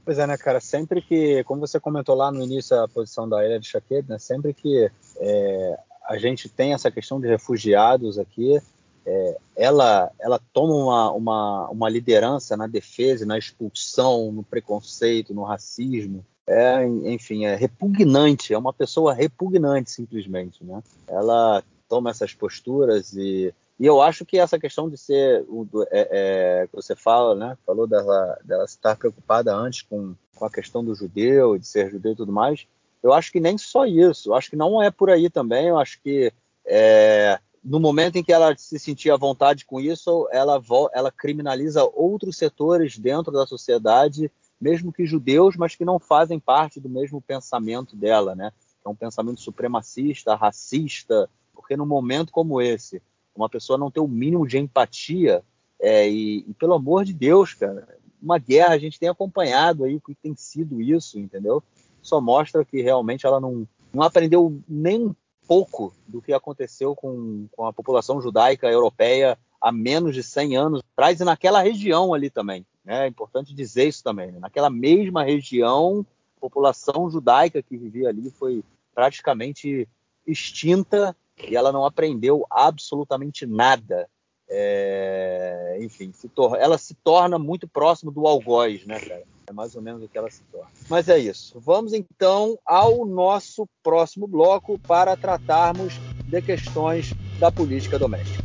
[0.04, 0.60] Pois é, né, cara?
[0.60, 4.18] Sempre que, como você comentou lá no início a posição da Ilha de Chaquet, né,
[4.18, 8.60] sempre que é, a gente tem essa questão de refugiados aqui,
[9.06, 15.42] é, ela, ela toma uma, uma, uma, liderança na defesa, na expulsão, no preconceito, no
[15.42, 16.24] racismo.
[16.46, 20.82] É, enfim, é repugnante, é uma pessoa repugnante simplesmente, né?
[21.06, 25.44] Ela toma essas posturas e E eu acho que essa questão de ser,
[25.90, 30.84] é, é, você fala, né, falou dela, dela estar preocupada antes com, com a questão
[30.84, 32.64] do judeu, de ser judeu e tudo mais,
[33.02, 35.80] eu acho que nem só isso, eu acho que não é por aí também, eu
[35.80, 36.32] acho que
[36.64, 40.62] é, no momento em que ela se sentia à vontade com isso, ela,
[40.94, 46.78] ela criminaliza outros setores dentro da sociedade, mesmo que judeus, mas que não fazem parte
[46.78, 48.52] do mesmo pensamento dela, né?
[48.86, 53.02] É um pensamento supremacista, racista, porque num momento como esse,
[53.34, 55.42] uma pessoa não ter o mínimo de empatia,
[55.80, 57.88] é, e, e, pelo amor de Deus, cara,
[58.22, 61.62] uma guerra, a gente tem acompanhado aí o que tem sido isso, entendeu?
[62.00, 65.14] Só mostra que realmente ela não, não aprendeu nem um
[65.46, 70.82] pouco do que aconteceu com, com a população judaica europeia há menos de 100 anos
[70.92, 72.64] atrás e naquela região ali também.
[72.84, 73.04] Né?
[73.04, 74.30] É importante dizer isso também.
[74.30, 74.38] Né?
[74.38, 78.64] Naquela mesma região, a população judaica que vivia ali foi
[78.94, 79.88] praticamente
[80.26, 81.16] extinta
[81.48, 84.08] e ela não aprendeu absolutamente nada.
[84.48, 89.22] É, enfim, se ela se torna muito próximo do algoz, né, cara?
[89.46, 90.70] É mais ou menos o que ela se torna.
[90.88, 91.58] Mas é isso.
[91.58, 95.94] Vamos então ao nosso próximo bloco para tratarmos
[96.26, 98.42] de questões da política doméstica.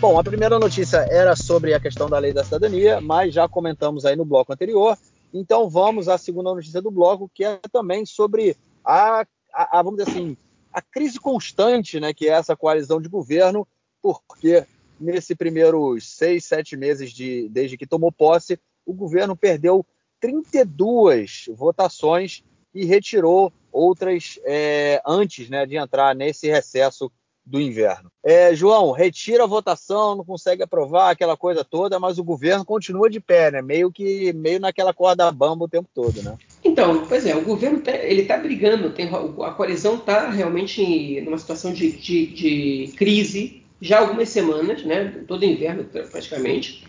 [0.00, 4.06] Bom, a primeira notícia era sobre a questão da lei da cidadania, mas já comentamos
[4.06, 4.96] aí no bloco anterior.
[5.32, 8.56] Então vamos à segunda notícia do bloco, que é também sobre
[8.90, 10.36] a, a, a, vamos dizer assim,
[10.72, 13.66] a crise constante né, que é essa coalizão de governo,
[14.02, 14.66] porque
[14.98, 19.86] nesses primeiros seis, sete meses de, desde que tomou posse, o governo perdeu
[20.20, 27.10] 32 votações e retirou outras é, antes né, de entrar nesse recesso
[27.44, 28.12] do inverno.
[28.22, 33.08] É, João, retira a votação, não consegue aprovar aquela coisa toda, mas o governo continua
[33.10, 33.62] de pé, né?
[33.62, 36.36] Meio que meio naquela corda bamba o tempo todo, né?
[36.62, 41.38] Então, pois é, o governo tá, ele está brigando, tem, a coalizão está realmente numa
[41.38, 45.22] situação de, de, de, crise já há algumas semanas, né?
[45.26, 46.84] Todo inverno praticamente.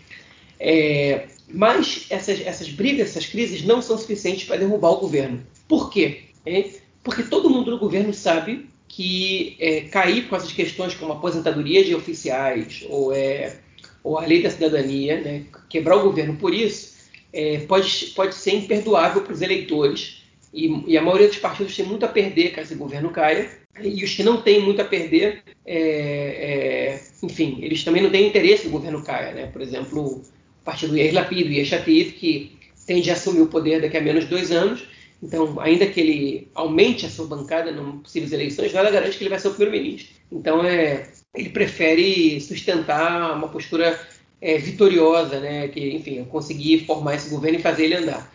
[0.60, 5.42] É, mas essas, essas brigas, essas crises não são suficientes para derrubar o governo.
[5.66, 6.24] Por quê?
[6.44, 6.68] É,
[7.02, 11.94] porque todo mundo no governo sabe que é, cair com essas questões como aposentadoria de
[11.94, 13.56] oficiais ou, é,
[14.04, 16.91] ou a lei da cidadania, né, quebrar o governo por isso,
[17.32, 20.22] é, pode, pode ser imperdoável para os eleitores.
[20.52, 23.50] E, e, a maioria dos partidos tem muito a perder caso esse governo caia.
[23.82, 28.28] E os que não têm muito a perder, é, é, enfim, eles também não têm
[28.28, 29.32] interesse que o governo caia.
[29.32, 29.46] Né?
[29.46, 30.22] Por exemplo, o
[30.62, 31.70] partido Yair Lapid, o Yesh
[32.18, 34.84] que tende a assumir o poder daqui a menos dois anos,
[35.22, 39.30] então, ainda que ele aumente a sua bancada em possíveis eleições, nada garante que ele
[39.30, 40.12] vai ser o primeiro-ministro.
[40.32, 43.98] Então, é, ele prefere sustentar uma postura
[44.42, 48.30] é, vitoriosa, né, que, enfim, conseguir formar esse governo e fazer ele andar.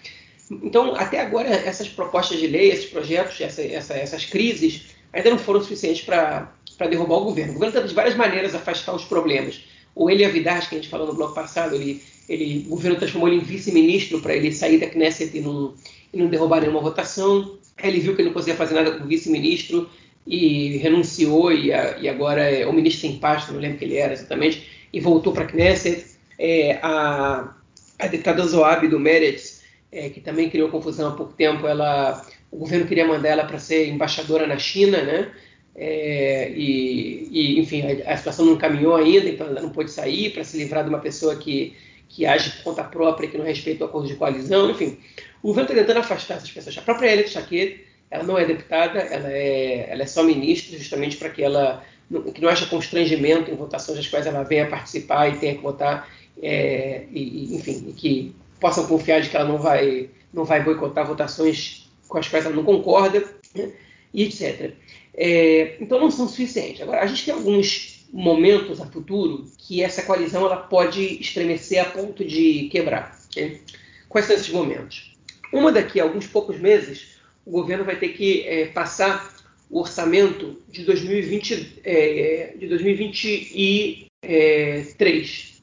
[0.49, 5.37] Então, até agora, essas propostas de lei, esses projetos, essa, essa, essas crises, ainda não
[5.37, 6.49] foram suficientes para
[6.89, 7.51] derrubar o governo.
[7.51, 9.59] O governo tenta de várias maneiras afastar os problemas.
[9.93, 13.27] O Elia Vidar, que a gente falou no bloco passado, ele, ele, o governo transformou
[13.27, 15.73] ele em vice-ministro para ele sair da Knesset e não
[16.13, 17.57] e não derrubar nenhuma votação.
[17.81, 19.89] Ele viu que ele não conseguia fazer nada com o vice-ministro
[20.25, 23.95] e renunciou e, a, e, agora é o ministro sem pasta, não lembro que ele
[23.95, 26.05] era exatamente, e voltou para a Knesset.
[26.39, 27.53] É, a,
[27.99, 32.57] a deputada Zoab do Meretz, é, que também criou confusão há pouco tempo, ela, o
[32.57, 35.31] governo queria mandar ela para ser embaixadora na China, né?
[35.75, 40.31] É, e, e, enfim, a, a, situação não caminhou ainda, então ela não pôde sair
[40.31, 41.75] para se livrar de uma pessoa que,
[42.09, 44.97] que age por conta própria, que não respeita o acordo de coalizão, enfim.
[45.43, 46.75] O governo está tentando afastar essas pessoas.
[46.75, 51.17] A própria Elia Chaquet, ela não é deputada, ela é, ela é só ministra, justamente
[51.17, 51.83] para que ela
[52.33, 56.09] que não haja constrangimento em votações das quais ela venha participar e tenha que votar,
[56.41, 61.89] é, e, enfim, que possam confiar de que ela não vai, não vai boicotar votações
[62.07, 63.71] com as quais ela não concorda, né,
[64.13, 64.73] e etc.
[65.13, 66.81] É, então não são suficientes.
[66.81, 71.85] Agora, a gente tem alguns momentos a futuro que essa coalizão ela pode estremecer a
[71.85, 73.19] ponto de quebrar.
[73.29, 73.61] Okay?
[74.07, 75.15] Quais são esses momentos?
[75.51, 79.36] Uma daqui a alguns poucos meses, o governo vai ter que é, passar
[79.69, 85.61] o orçamento de 2020, é, de 2023,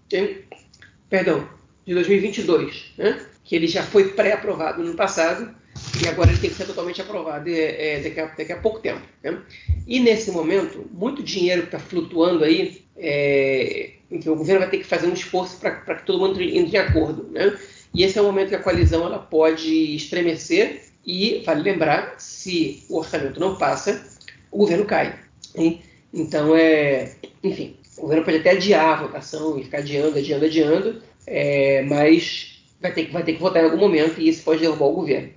[1.08, 1.48] perdão,
[1.86, 3.24] de 2022, né?
[3.42, 5.54] que ele já foi pré-aprovado no passado
[6.02, 8.80] e agora ele tem que ser totalmente aprovado é, é, daqui, a, daqui, a, pouco
[8.80, 9.02] tempo.
[9.22, 9.40] Né?
[9.86, 14.78] E nesse momento, muito dinheiro que está flutuando aí, é, enfim, o governo vai ter
[14.78, 17.28] que fazer um esforço para que todo mundo entre de acordo.
[17.30, 17.56] Né?
[17.92, 22.82] E esse é o momento que a coalizão ela pode estremecer e, vale lembrar, se
[22.88, 24.04] o orçamento não passa,
[24.50, 25.18] o governo cai.
[25.54, 25.82] Hein?
[26.12, 31.02] Então, é, enfim, o governo pode até adiar a votação e ficar adiando, adiando, adiando,
[31.26, 34.86] é, mas vai ter, vai ter que votar em algum momento e isso pode derrubar
[34.86, 35.30] o governo.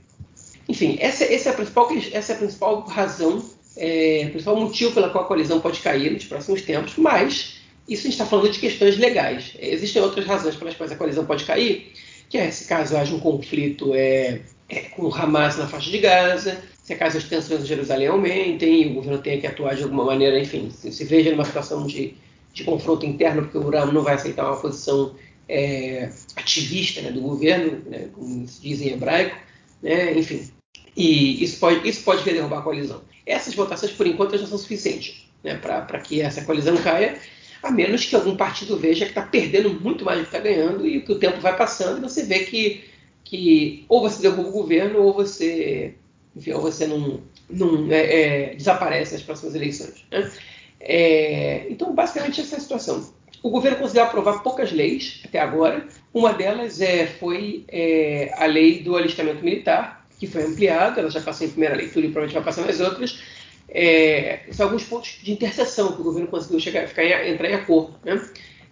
[0.70, 3.44] Enfim, essa, essa, é, a principal, essa é a principal razão
[3.78, 8.02] é, o principal motivo pela qual a coalizão pode cair nos próximos tempos, mas isso
[8.02, 9.54] a gente está falando de questões legais.
[9.60, 11.94] Existem outras razões pelas quais a coalizão pode cair,
[12.28, 15.98] que é se caso haja um conflito é, é, com o Hamas na faixa de
[16.00, 19.84] Gaza, se caso as tensões em Jerusalém aumentem e o governo tenha que atuar de
[19.84, 22.16] alguma maneira, enfim, se, se veja numa situação de,
[22.54, 25.16] de confronto interno, porque o Ram não vai aceitar uma posição
[25.50, 29.38] é, ativista né, do governo, né, como se diz em hebraico,
[29.82, 30.50] né, enfim.
[30.96, 33.02] E isso pode, isso pode derrubar a coalizão.
[33.26, 37.18] Essas votações, por enquanto, já são suficientes né, para que essa coalizão caia,
[37.62, 40.88] a menos que algum partido veja que está perdendo muito mais do que está ganhando
[40.88, 42.84] e que o tempo vai passando e você vê que,
[43.28, 45.96] que ou você derruba o governo ou você,
[46.34, 47.20] enfim, ou você não,
[47.50, 50.06] não é, é, desaparece nas próximas eleições.
[50.10, 50.32] Né?
[50.80, 53.14] É, então, basicamente, essa é a situação.
[53.44, 55.86] O governo conseguiu aprovar poucas leis até agora.
[56.14, 61.20] Uma delas é, foi é, a lei do alistamento militar, que foi ampliada, ela já
[61.20, 63.22] passou em primeira leitura e provavelmente vai passar nas outras.
[63.68, 67.56] É, são alguns pontos de interseção que o governo conseguiu chegar, ficar em, entrar em
[67.56, 67.94] acordo.
[68.06, 68.26] Né?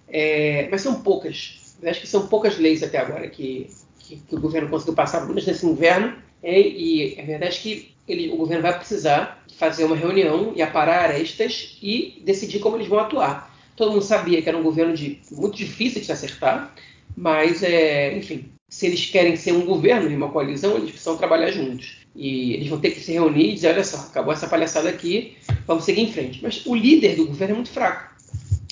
[0.08, 1.76] É, mas são poucas.
[1.84, 3.70] Acho que são poucas leis até agora que,
[4.08, 6.14] que, que o governo conseguiu passar, pelo menos nesse inverno.
[6.44, 10.62] É, e a verdade é que ele, o governo vai precisar fazer uma reunião e
[10.62, 13.54] aparar arestas e decidir como eles vão atuar.
[13.76, 16.74] Todo mundo sabia que era um governo de, muito difícil de se acertar,
[17.18, 21.52] mas, é, enfim, se eles querem ser um governo e uma coalizão, eles precisam trabalhar
[21.52, 21.98] juntos.
[22.16, 25.36] E eles vão ter que se reunir e dizer: olha só, acabou essa palhaçada aqui,
[25.68, 26.40] vamos seguir em frente.
[26.42, 28.14] Mas o líder do governo é muito fraco.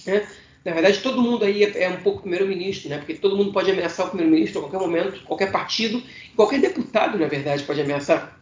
[0.05, 0.27] Né?
[0.63, 2.97] Na verdade, todo mundo aí é, é um pouco primeiro-ministro, né?
[2.97, 6.01] porque todo mundo pode ameaçar o primeiro-ministro a qualquer momento, qualquer partido,
[6.35, 8.39] qualquer deputado, na verdade, pode ameaçar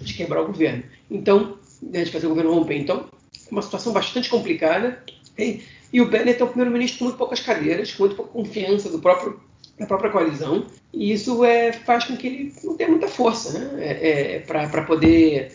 [0.00, 0.84] de quebrar o governo.
[1.10, 2.76] Então, né, de fazer o governo romper.
[2.76, 3.08] Então,
[3.46, 5.02] é uma situação bastante complicada.
[5.38, 5.62] E,
[5.92, 8.98] e o Bennett é um primeiro-ministro com muito poucas cadeiras, com muito pouca confiança do
[8.98, 9.40] próprio,
[9.78, 10.66] da própria coalizão.
[10.92, 13.84] E isso é, faz com que ele não tenha muita força né?
[13.84, 15.52] É, é, para poder,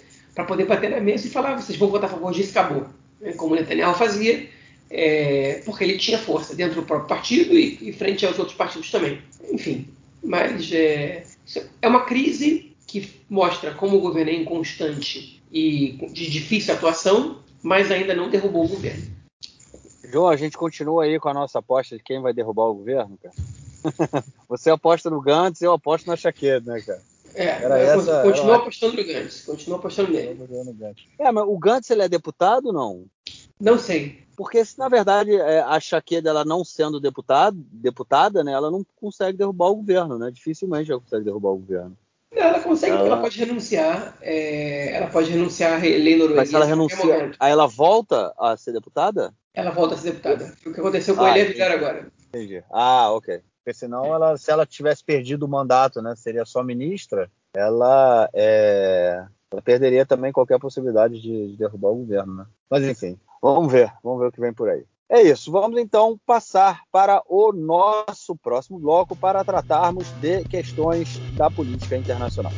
[0.48, 2.88] poder bater na mesa e falar: vocês vão votar a favor disso, acabou.
[3.22, 4.48] É, como o Netanyahu fazia,
[4.92, 8.92] é, porque ele tinha força dentro do próprio partido e, e frente aos outros partidos
[8.92, 9.22] também.
[9.50, 9.88] Enfim,
[10.22, 11.24] mas é,
[11.82, 17.90] é uma crise que mostra como o governo é inconstante e de difícil atuação, mas
[17.90, 19.04] ainda não derrubou o governo.
[20.04, 23.18] João, a gente continua aí com a nossa aposta de quem vai derrubar o governo,
[23.22, 23.34] cara.
[24.50, 27.02] Você aposta no Gantz, eu aposto na Chaqueta, né, cara?
[27.34, 28.58] É, era essa, continua era...
[28.58, 30.38] apostando no Gantz, continua apostando nele.
[31.18, 33.06] É, mas o Gantz ele é deputado ou não?
[33.62, 34.22] Não sei.
[34.36, 38.84] Porque se na verdade é, a Chaqueda ela não sendo deputado, deputada, né, ela não
[39.00, 40.32] consegue derrubar o governo, né?
[40.32, 41.96] Dificilmente ela consegue derrubar o governo.
[42.32, 44.18] Ela consegue, ela, ela pode renunciar.
[44.22, 46.36] É, ela pode renunciar a lei norueguesa.
[46.36, 49.34] Mas se ela renuncia, aí ela volta a ser deputada?
[49.54, 50.54] Ela volta a ser deputada.
[50.66, 52.08] O que aconteceu com ah, ele é agora.
[52.30, 52.64] Entendi.
[52.72, 53.42] Ah, ok.
[53.58, 59.24] Porque senão, ela, se ela tivesse perdido o mandato, né, seria só ministra, ela, é,
[59.52, 62.46] ela perderia também qualquer possibilidade de, de derrubar o governo, né?
[62.70, 64.86] Mas enfim, vamos ver, vamos ver o que vem por aí.
[65.10, 71.52] É isso, vamos então passar para o nosso próximo bloco para tratarmos de questões da
[71.52, 72.54] política internacional.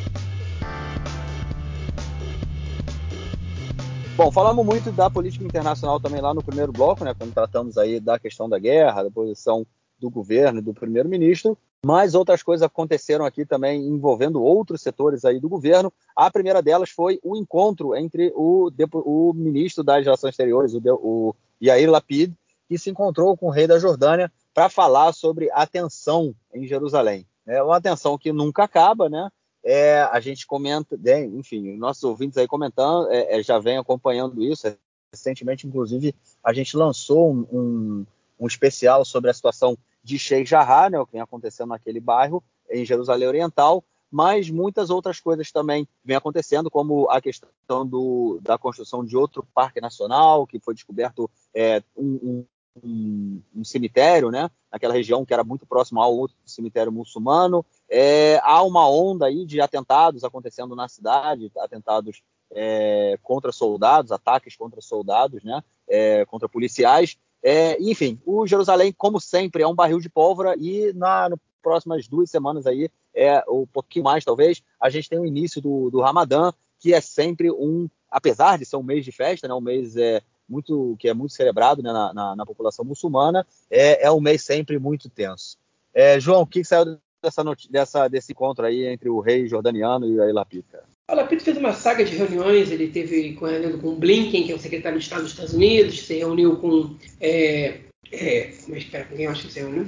[4.15, 7.99] Bom, falamos muito da política internacional também lá no primeiro bloco, né, quando tratamos aí
[7.99, 9.65] da questão da guerra, da posição
[9.97, 15.39] do governo e do primeiro-ministro, mas outras coisas aconteceram aqui também envolvendo outros setores aí
[15.39, 15.91] do governo.
[16.15, 18.71] A primeira delas foi o encontro entre o,
[19.05, 22.33] o ministro das Relações Exteriores, o, o Yair Lapid,
[22.69, 27.25] que se encontrou com o rei da Jordânia para falar sobre a tensão em Jerusalém.
[27.45, 29.29] É uma tensão que nunca acaba, né?
[29.63, 30.97] É, a gente comenta,
[31.33, 34.73] enfim, nossos ouvintes aí comentando, é, é, já vem acompanhando isso.
[35.13, 38.05] Recentemente, inclusive, a gente lançou um, um,
[38.39, 42.43] um especial sobre a situação de Sheikh Jarrah, né, o que vem acontecendo naquele bairro,
[42.69, 48.59] em Jerusalém Oriental, mas muitas outras coisas também vêm acontecendo, como a questão do, da
[48.59, 52.45] construção de outro parque nacional, que foi descoberto é, um,
[52.83, 57.65] um, um, cemitério, né, naquela região que era muito próximo ao outro cemitério muçulmano.
[57.89, 64.55] É, há uma onda aí de atentados acontecendo na cidade, atentados é, contra soldados, ataques
[64.55, 67.17] contra soldados, né, é, contra policiais.
[67.43, 72.07] É, enfim, o Jerusalém, como sempre, é um barril de pólvora e na no próximas
[72.07, 76.01] duas semanas aí, é um pouquinho mais talvez, a gente tem o início do, do
[76.01, 79.95] Ramadã, que é sempre um, apesar de ser um mês de festa, né, um mês
[79.95, 84.19] é, muito que é muito celebrado né, na, na, na, população muçulmana, é, é um
[84.19, 85.57] mês sempre muito tenso.
[85.93, 90.05] É, João, o que, que saiu dessa, dessa, desse encontro aí entre o rei jordaniano
[90.05, 90.65] e a Lapid?
[91.11, 94.59] O Lapid fez uma saga de reuniões, ele teve reunião com Blinken, que é o
[94.59, 96.95] secretário de Estado dos Estados Unidos, se reuniu com.
[97.19, 97.79] É,
[98.09, 99.85] é, mas espera, com quem eu acho que se reuniu?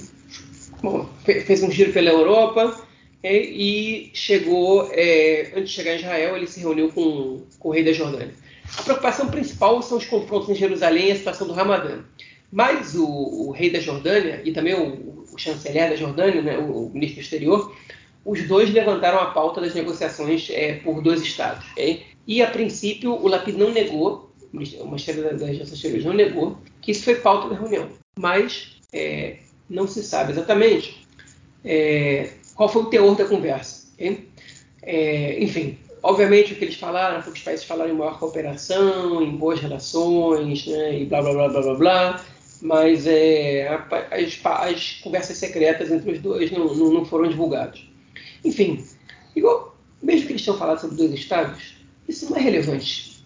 [0.83, 2.85] Bom, fez um giro pela Europa
[3.23, 7.71] é, e chegou, é, antes de chegar em Israel, ele se reuniu com, com o
[7.71, 8.33] rei da Jordânia.
[8.77, 12.03] a preocupação principal são os confrontos em Jerusalém e a situação do Ramadã.
[12.51, 16.87] Mas o, o rei da Jordânia e também o, o chanceler da Jordânia, né, o,
[16.87, 17.73] o, ministro exterior,
[18.25, 21.63] os dois levantaram a pauta das negociações é, por dois estados.
[21.73, 22.03] Okay?
[22.27, 27.03] E, a princípio, o Lapid não negou, o Ministério das Exteriores não negou, que isso
[27.03, 27.87] foi pauta da reunião.
[28.17, 29.37] Mas é,
[29.69, 31.05] não se sabe exatamente
[31.63, 33.87] é, qual foi o teor da conversa.
[33.93, 34.27] Okay?
[34.81, 39.21] É, enfim, obviamente o que eles falaram foi que os países falaram em maior cooperação,
[39.21, 42.25] em boas relações, né, e blá blá blá blá blá blá,
[42.61, 47.81] mas é, as, as, conversas secretas entre os dois não, não, não foram divulgadas.
[48.45, 48.85] Enfim,
[49.35, 51.75] igual, mesmo que eles tenham falado sobre dois estados,
[52.07, 53.25] isso não é relevante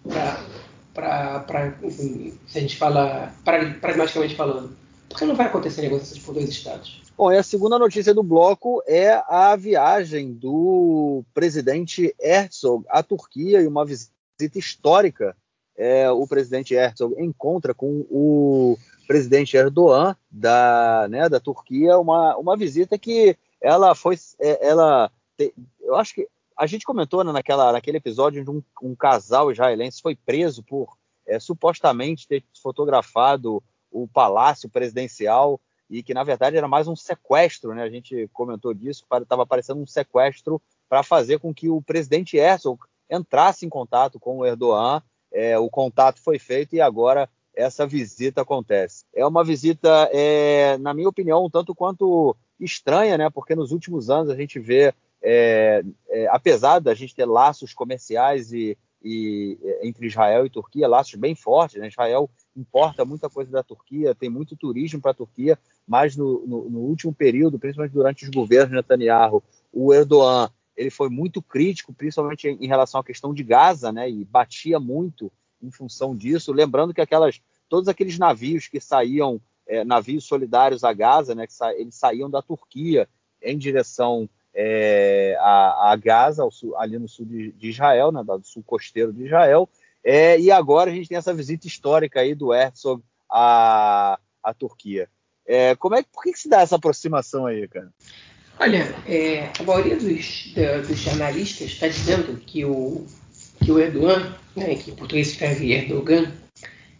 [0.94, 4.74] para, se a gente fala pragmaticamente falando,
[5.08, 7.02] porque não vai acontecer negociações por dois estados.
[7.16, 13.60] Bom, e a segunda notícia do bloco é a viagem do presidente Herzog à Turquia
[13.60, 15.36] e uma visita histórica.
[15.76, 22.56] É, o presidente Herzog encontra com o presidente Erdogan da, né, da Turquia, uma, uma
[22.56, 25.10] visita que ela foi, é, ela,
[25.80, 30.02] eu acho que a gente comentou né, naquela, naquele episódio onde um, um casal israelense
[30.02, 30.96] foi preso por
[31.26, 37.74] é, supostamente ter fotografado o palácio presidencial e que na verdade era mais um sequestro,
[37.74, 37.82] né?
[37.82, 42.80] A gente comentou disso, estava parecendo um sequestro para fazer com que o presidente Herzog
[43.08, 45.02] entrasse em contato com o Erdogan.
[45.32, 49.04] É, o contato foi feito e agora essa visita acontece.
[49.14, 53.30] É uma visita, é, na minha opinião, um tanto quanto estranha, né?
[53.30, 58.52] Porque nos últimos anos a gente vê, é, é apesar da gente ter laços comerciais
[58.52, 61.88] e, e, entre Israel e Turquia, laços bem fortes, né?
[61.88, 66.70] Israel importa muita coisa da Turquia, tem muito turismo para a Turquia, mas no, no,
[66.70, 69.42] no, último período, principalmente durante os governos de Netanyahu,
[69.72, 74.08] o Erdogan ele foi muito crítico, principalmente em, em relação à questão de Gaza, né,
[74.10, 75.30] e batia muito
[75.62, 76.52] em função disso.
[76.52, 79.40] Lembrando que aquelas, todos aqueles navios que saíam,
[79.70, 83.08] é, navios solidários a Gaza, né, que sa, eles saíam da Turquia
[83.40, 88.42] em direção é, a, a, Gaza, sul, ali no sul de, de Israel, né, do
[88.42, 89.68] sul costeiro de Israel.
[90.02, 93.00] É, e agora a gente tem essa visita histórica aí do Herzog
[93.30, 95.08] à, à Turquia.
[95.46, 97.92] É, como é, por que, que se dá essa aproximação aí, cara?
[98.58, 100.52] Olha, é, a maioria dos,
[100.86, 103.06] dos analistas está dizendo que o,
[103.64, 106.32] que o Erdogan, né, que em português escreve Erdogan,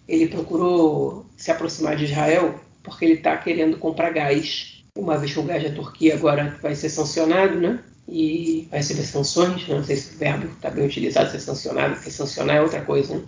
[0.06, 4.84] ele procurou se aproximar de Israel porque ele está querendo comprar gás.
[4.94, 7.80] Uma vez que o gás da Turquia agora vai ser sancionado, né?
[8.06, 9.76] E vai receber sanções, né?
[9.76, 13.16] não sei se o verbo está bem utilizado, ser sancionado, porque sancionar é outra coisa,
[13.16, 13.22] né?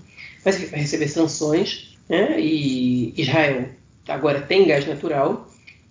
[0.45, 2.39] Mas vai receber sanções, né?
[2.39, 3.71] E Israel
[4.07, 5.49] agora tem gás natural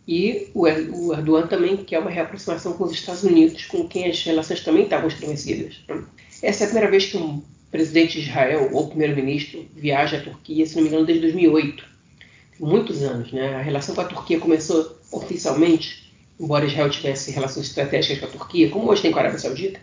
[0.07, 4.59] e o Erdogan também quer uma reaproximação com os Estados Unidos, com quem as relações
[4.61, 5.77] também estavam estremecidas.
[5.87, 6.03] Né?
[6.43, 7.41] Essa é a primeira vez que um
[7.71, 11.90] presidente de Israel ou primeiro-ministro viaja à Turquia, se não me engano, desde 2008.
[12.61, 13.55] Muitos anos, né?
[13.55, 18.69] A relação com a Turquia começou oficialmente, embora Israel tivesse relações estratégicas com a Turquia,
[18.69, 19.79] como hoje tem com a Arábia Saudita,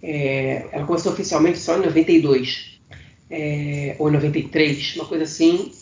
[0.00, 2.78] é, ela começou oficialmente só em 92
[3.28, 5.72] é, ou em 93, uma coisa assim,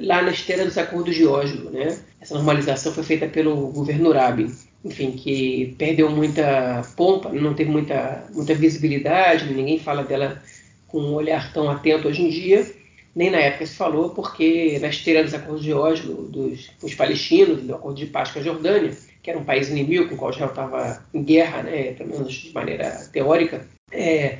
[0.00, 1.70] lá na esteira dos acordos de Oslo.
[1.70, 1.98] Né?
[2.18, 4.50] Essa normalização foi feita pelo governo Rabin,
[4.82, 10.42] enfim, que perdeu muita pompa, não teve muita, muita visibilidade, ninguém fala dela
[10.86, 12.66] com um olhar tão atento hoje em dia,
[13.14, 17.62] nem na época se falou, porque na esteira dos acordos de Oslo, dos, dos palestinos,
[17.62, 20.30] do acordo de paz com a Jordânia, que era um país inimigo com o qual
[20.30, 24.38] Israel estava em guerra, né, pelo menos de maneira teórica, é,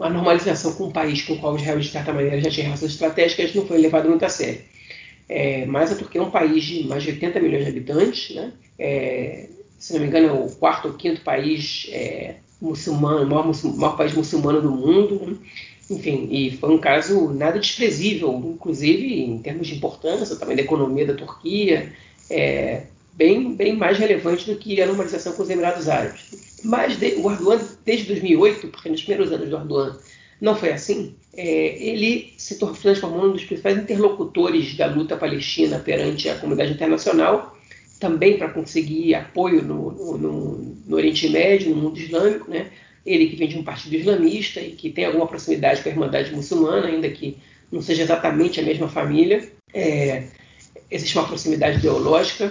[0.00, 2.92] a normalização com um país com o qual Israel, de certa maneira, já tinha relações
[2.92, 4.60] estratégicas não foi levado muito a sério.
[5.28, 8.52] É, mas a Turquia é um país de mais de 80 milhões de habitantes, né?
[8.78, 9.48] É,
[9.78, 14.14] se não me engano, é o quarto ou quinto país é, muçulmano, maior, maior, país
[14.14, 15.20] muçulmano do mundo.
[15.26, 15.36] Né?
[15.88, 21.06] Enfim, e foi um caso nada desprezível, inclusive em termos de importância também da economia
[21.06, 21.92] da Turquia,
[22.28, 22.82] é,
[23.12, 26.60] bem, bem mais relevante do que a normalização com os Emirados Árabes.
[26.64, 29.96] Mas de, o Erdogan, desde 2008, porque nos primeiros anos do Erdogan
[30.40, 36.28] não foi assim, é, ele se transformou num dos principais interlocutores da luta palestina perante
[36.28, 37.56] a comunidade internacional,
[38.00, 42.50] também para conseguir apoio no, no, no, no, Oriente Médio, no mundo islâmico.
[42.50, 42.70] Né?
[43.06, 46.34] Ele que vem de um partido islamista e que tem alguma proximidade com a Irmandade
[46.34, 47.38] Muçulmana, ainda que
[47.70, 50.24] não seja exatamente a mesma família, é,
[50.90, 52.50] existe uma proximidade ideológica,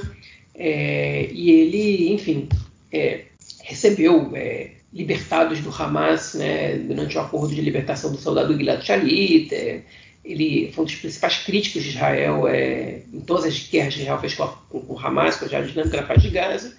[0.54, 2.48] é, e ele, enfim,
[2.92, 3.26] é,
[3.64, 9.54] recebeu é, libertados do Hamas né, durante o acordo de libertação do soldado Gilad Shalit.
[9.54, 9.82] É,
[10.24, 14.20] ele foi um dos principais críticos de Israel é, em todas as guerras que Israel
[14.20, 16.76] fez com, com, o Hamas, com a dinâmica na faixa de Gaza.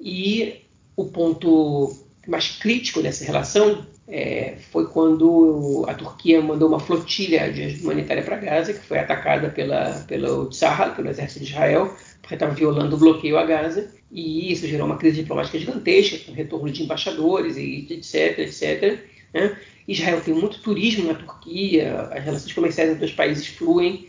[0.00, 0.60] E
[0.94, 1.96] o ponto
[2.28, 8.22] mais crítico dessa relação é, foi quando a Turquia mandou uma flotilha de ajuda humanitária
[8.22, 12.96] para Gaza, que foi atacada pela, pelo Tsahal, pelo exército de Israel, porque estava violando
[12.96, 17.56] o bloqueio a Gaza, e isso gerou uma crise diplomática gigantesca, com retorno de embaixadores,
[17.56, 18.98] e etc, etc.
[19.34, 19.58] Né?
[19.86, 24.08] Israel tem muito turismo na Turquia, as relações comerciais entre os países fluem,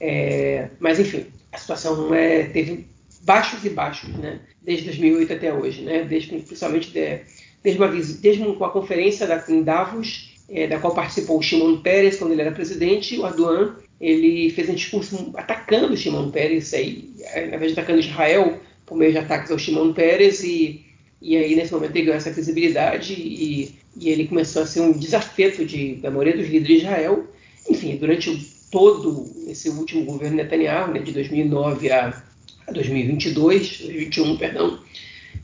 [0.00, 2.86] é, mas enfim, a situação é, teve
[3.22, 4.40] baixos e baixos, né?
[4.62, 6.04] desde 2008 até hoje, né?
[6.04, 7.20] desde, principalmente de,
[7.64, 12.32] uma, desde uma conferência da, em Davos, é, da qual participou o Shimon Peres quando
[12.32, 17.10] ele era presidente, o Erdogan, ele fez um discurso atacando o Shimon Peres, aí,
[17.50, 20.84] na vez de atacando Israel, por meio de ataques ao Shimon Peres, e,
[21.22, 24.92] e aí nesse momento ele ganhou essa visibilidade e, e ele começou a ser um
[24.92, 27.26] desafeto de, da maioria dos líderes de Israel.
[27.68, 28.30] Enfim, durante
[28.70, 32.22] todo esse último governo Netanyahu, né, de 2009 a,
[32.66, 34.78] a 2022, 2021, perdão,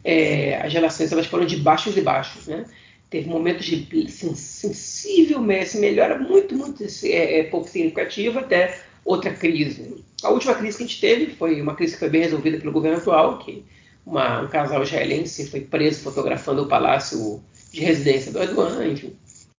[0.05, 2.65] é, as relações elas foram de baixos e baixos, né?
[3.09, 10.05] Teve momentos de sensivelmente melhora muito, muito é, é, pouco significativa até outra crise.
[10.23, 12.71] A última crise que a gente teve foi uma crise que foi bem resolvida pelo
[12.71, 13.65] governo atual, que
[14.07, 18.95] uma, um casal israelense foi preso fotografando o palácio de residência do Erdogan,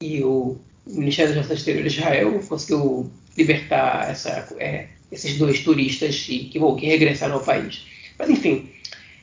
[0.02, 0.58] e o
[0.88, 6.60] Ministério das Relações Exteriores de Israel conseguiu libertar essa, é, esses dois turistas que, que,
[6.60, 7.86] que regressaram ao país.
[8.18, 8.70] Mas enfim,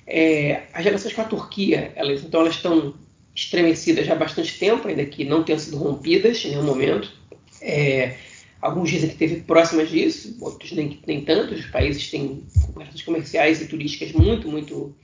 [0.09, 2.95] é, as relações com a Turquia, elas, então, elas estão
[3.37, 7.13] estremecidas já há bastante tempo, ainda que não tenham sido rompidas em nenhum momento.
[7.61, 8.17] É,
[8.61, 11.55] alguns dizem que teve próximas disso, outros nem, nem tanto.
[11.55, 12.43] Os países têm
[12.75, 14.97] relações comerciais e turísticas muito, muito.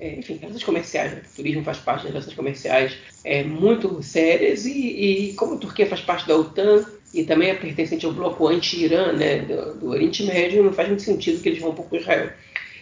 [0.00, 1.22] É, enfim, relações comerciais, né?
[1.32, 5.86] o turismo faz parte das relações comerciais é, muito sérias, e, e, como a Turquia
[5.86, 10.22] faz parte da OTAN e também é pertencente ao bloco anti-Irã né, do, do Oriente
[10.24, 12.30] Médio, não faz muito sentido que eles vão para Israel.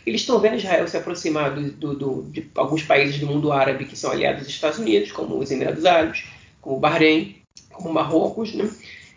[0.07, 3.87] Eles estão vendo Israel se aproximar do, do, do, de alguns países do mundo árabe
[3.87, 6.25] que são aliados dos Estados Unidos, como os Emirados Árabes,
[6.61, 7.37] como o Bahrein,
[7.73, 8.71] como Marrocos, né?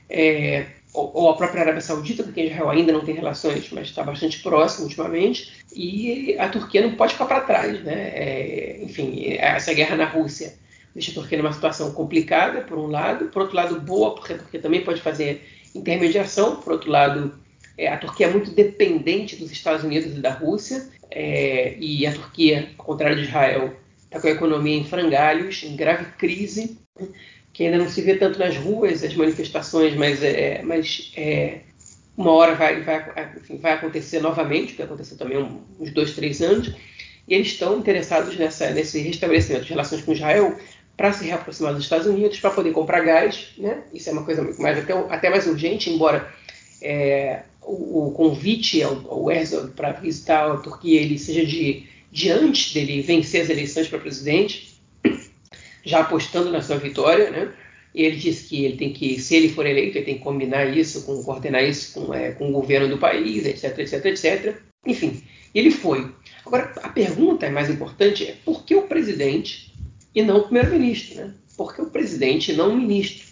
[0.10, 3.90] É, ou, ou, a própria Arábia Saudita, com quem Israel ainda não tem relações, mas
[3.90, 7.84] está bastante próximo ultimamente, e a Turquia não pode ficar para trás.
[7.84, 8.10] Né?
[8.16, 10.56] É, enfim, essa guerra na Rússia
[10.94, 14.38] deixa a Turquia numa situação complicada, por um lado, por outro lado, boa, porque a
[14.40, 17.34] Turquia também pode fazer intermediação, por outro lado,
[17.80, 22.12] é, a Turquia é muito dependente dos Estados Unidos e da Rússia, é, e a
[22.12, 23.74] Turquia, ao contrário de Israel,
[24.04, 26.78] está com a economia em frangalhos, em grave crise,
[27.54, 31.60] que ainda não se vê tanto nas ruas, as manifestações, mas, é, mas é,
[32.18, 35.38] uma hora vai, vai, enfim, vai acontecer novamente, que aconteceu também
[35.80, 36.76] uns dois, três anos,
[37.28, 40.58] e eles estão interessados nessa, nesse restabelecimento de relações com Israel
[40.98, 43.84] para se reaproximar dos Estados Unidos, para poder comprar gás, né?
[43.94, 46.30] Isso é uma coisa mais, até, até mais urgente, embora
[46.82, 52.32] é, o, o, convite ao, ao Herzog para visitar a Turquia ele seja de, de
[52.32, 54.80] antes dele vencer as eleições para presidente,
[55.86, 57.54] já apostando na sua vitória, né?
[57.94, 60.66] E ele disse que ele tem que, se ele for eleito, ele tem que combinar
[60.66, 64.56] isso, com, coordenar isso com, é, com o governo do país, etc, etc, etc.
[64.86, 66.12] Enfim, ele foi.
[66.46, 69.74] Agora, a pergunta mais importante é por que o presidente
[70.14, 71.34] e não o primeiro-ministro, né?
[71.58, 73.28] Por que o presidente e não o ministro?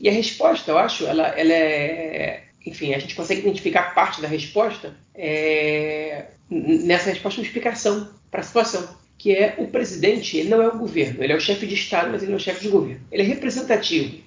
[0.00, 4.28] E a resposta, eu acho, ela, ela é, enfim, a gente consegue identificar parte da
[4.28, 10.62] resposta é, nessa resposta uma explicação para a situação, que é o presidente, ele não
[10.62, 12.62] é o governo, ele é o chefe de Estado, mas ele não é o chefe
[12.62, 13.00] de governo.
[13.12, 14.18] Ele é representativo.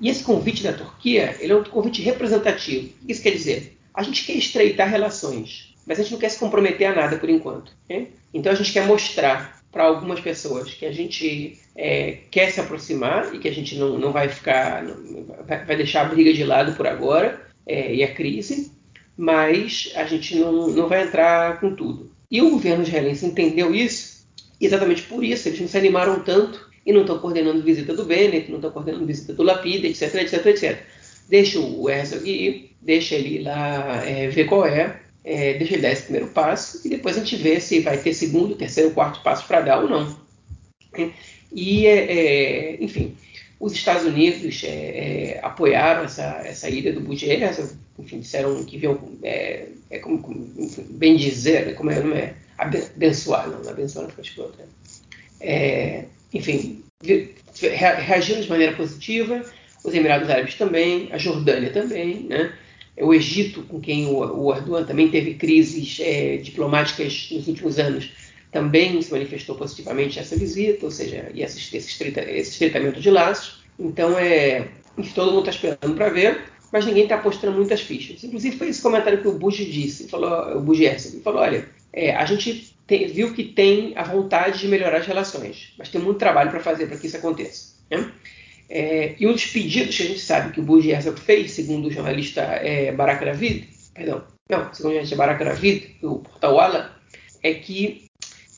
[0.00, 2.90] E esse convite da Turquia, ele é um convite representativo.
[3.06, 6.86] Isso quer dizer, a gente quer estreitar relações, mas a gente não quer se comprometer
[6.88, 7.72] a nada por enquanto.
[7.84, 8.12] Okay?
[8.32, 13.34] Então a gente quer mostrar para algumas pessoas que a gente é, quer se aproximar
[13.34, 16.72] e que a gente não, não vai ficar, não, vai deixar a briga de lado
[16.74, 18.72] por agora, é, e a crise,
[19.16, 22.10] mas a gente não, não vai entrar com tudo.
[22.30, 24.26] E o governo israelense entendeu isso,
[24.60, 28.48] exatamente por isso eles não se animaram tanto e não estão coordenando visita do Bennett,
[28.48, 30.78] não estão coordenando visita do Lapida, etc, etc, etc.
[31.28, 35.92] Deixa o Herzog ir, deixa ele lá é, ver qual é, é, deixa ele dar
[35.92, 39.46] esse primeiro passo e depois a gente vê se vai ter segundo, terceiro, quarto passo
[39.46, 40.16] para dar ou não.
[41.52, 43.14] E, é, é enfim,
[43.60, 48.98] os Estados Unidos é, é, apoiaram essa, essa ida do Bugers, enfim, disseram que viam,
[49.22, 53.68] é, é como, como enfim, bem dizer, né, como é o nome é, abençoar, não,
[53.68, 54.64] abençoar não foi outra.
[55.40, 56.84] É, enfim,
[57.60, 59.44] reagiram de maneira positiva,
[59.84, 62.52] os Emirados Árabes também, a Jordânia também, né?
[63.00, 68.10] o Egito, com quem o, o Erdogan também teve crises é, diplomáticas nos últimos anos,
[68.50, 72.04] também se manifestou positivamente essa visita, ou seja, e esse, esse,
[72.40, 73.62] estreitamento de laços.
[73.78, 74.68] Então, é,
[75.14, 76.40] todo mundo está esperando para ver,
[76.72, 78.22] mas ninguém está apostando muitas fichas.
[78.24, 82.14] Inclusive, foi esse comentário que o Bush disse, falou, o Bush ele falou, olha, é,
[82.14, 86.18] a gente tem, viu que tem a vontade de melhorar as relações, mas tem muito
[86.18, 87.74] trabalho para fazer para que isso aconteça.
[87.90, 88.10] Né?
[88.68, 91.88] É, e um dos pedidos que a gente sabe que o Bush Herzog fez, segundo
[91.88, 96.98] o jornalista é, Barak Ravid, perdão, não, segundo o jornalista Barak Ravid, do portal Walla,
[97.42, 98.07] é que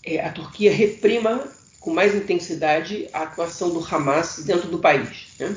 [0.04, 1.46] é, a Turquia reprima
[1.78, 5.28] com mais intensidade a atuação do Hamas dentro do país.
[5.38, 5.56] Né?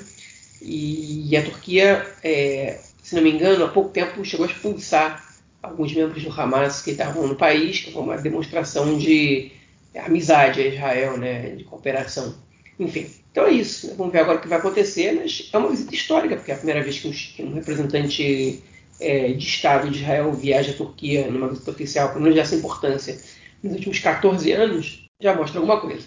[0.62, 5.24] E, e, a Turquia, é, se não me engano, há pouco tempo chegou a expulsar
[5.62, 9.52] alguns membros do Hamas que estavam no país, que foi uma demonstração de
[9.96, 12.36] amizade a Israel, né, de cooperação.
[12.80, 13.88] Enfim, então é isso.
[13.88, 13.94] Né?
[13.98, 16.58] Vamos ver agora o que vai acontecer, mas é uma visita histórica, porque é a
[16.58, 18.64] primeira vez que um, que um representante
[19.00, 23.18] é, de Estado de Israel viaja à Turquia numa visita oficial, pelo menos dessa importância,
[23.64, 26.06] nos últimos 14 anos, já mostra alguma coisa.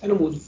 [0.00, 0.40] Tá no mudo.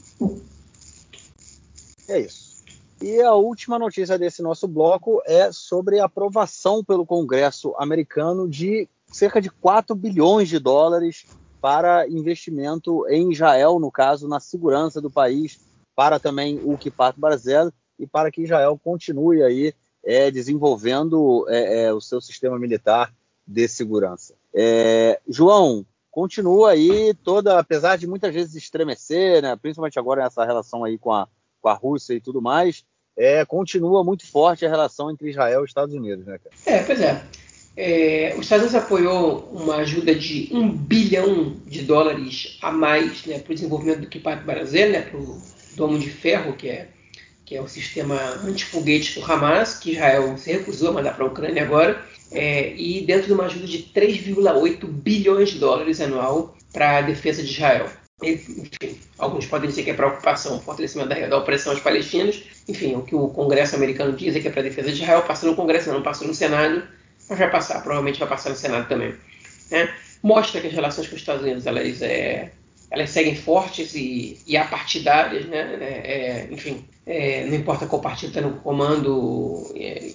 [2.08, 2.56] É isso.
[3.02, 8.88] E a última notícia desse nosso bloco é sobre a aprovação pelo Congresso americano de
[9.08, 11.26] cerca de 4 bilhões de dólares
[11.60, 15.60] para investimento em Israel, no caso, na segurança do país,
[15.94, 19.74] para também o Kipat Barzel e para que Israel continue aí
[20.04, 23.12] é, desenvolvendo é, é, o seu sistema militar
[23.46, 24.34] de segurança.
[24.54, 30.82] É, João, continua aí toda, apesar de muitas vezes estremecer, né, principalmente agora nessa relação
[30.82, 31.28] aí com a,
[31.60, 32.84] com a Rússia e tudo mais,
[33.16, 36.56] é, continua muito forte a relação entre Israel e Estados Unidos, né, cara?
[36.66, 37.22] É, pois é.
[37.76, 43.38] é os Estados Unidos apoiou uma ajuda de um bilhão de dólares a mais né,
[43.38, 45.40] para o desenvolvimento do Kipat Brasil, né, para o
[45.76, 46.88] Domo de Ferro, que é,
[47.46, 51.28] que é o sistema antifoguete do Hamas, que Israel se recusou a mandar para a
[51.28, 56.98] Ucrânia agora, é, e dentro de uma ajuda de 3,8 bilhões de dólares anual para
[56.98, 57.88] a defesa de Israel.
[58.20, 62.42] Enfim, alguns podem dizer que é para ocupação, fortalecimento da, da opressão aos palestinos.
[62.66, 65.22] Enfim, o que o Congresso americano diz é que é para a defesa de Israel.
[65.22, 66.82] Passou no Congresso, não passou no Senado,
[67.28, 69.14] mas vai passar, provavelmente vai passar no Senado também.
[69.70, 69.88] Né?
[70.20, 72.50] Mostra que as relações com os Estados Unidos elas, é,
[72.90, 75.76] elas seguem fortes e, e apartidárias, né?
[75.80, 80.12] É, é enfim, é, não importa qual partido está no comando, é,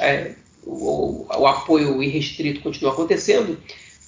[0.00, 0.34] é,
[0.64, 3.58] o, o, apoio irrestrito continua acontecendo,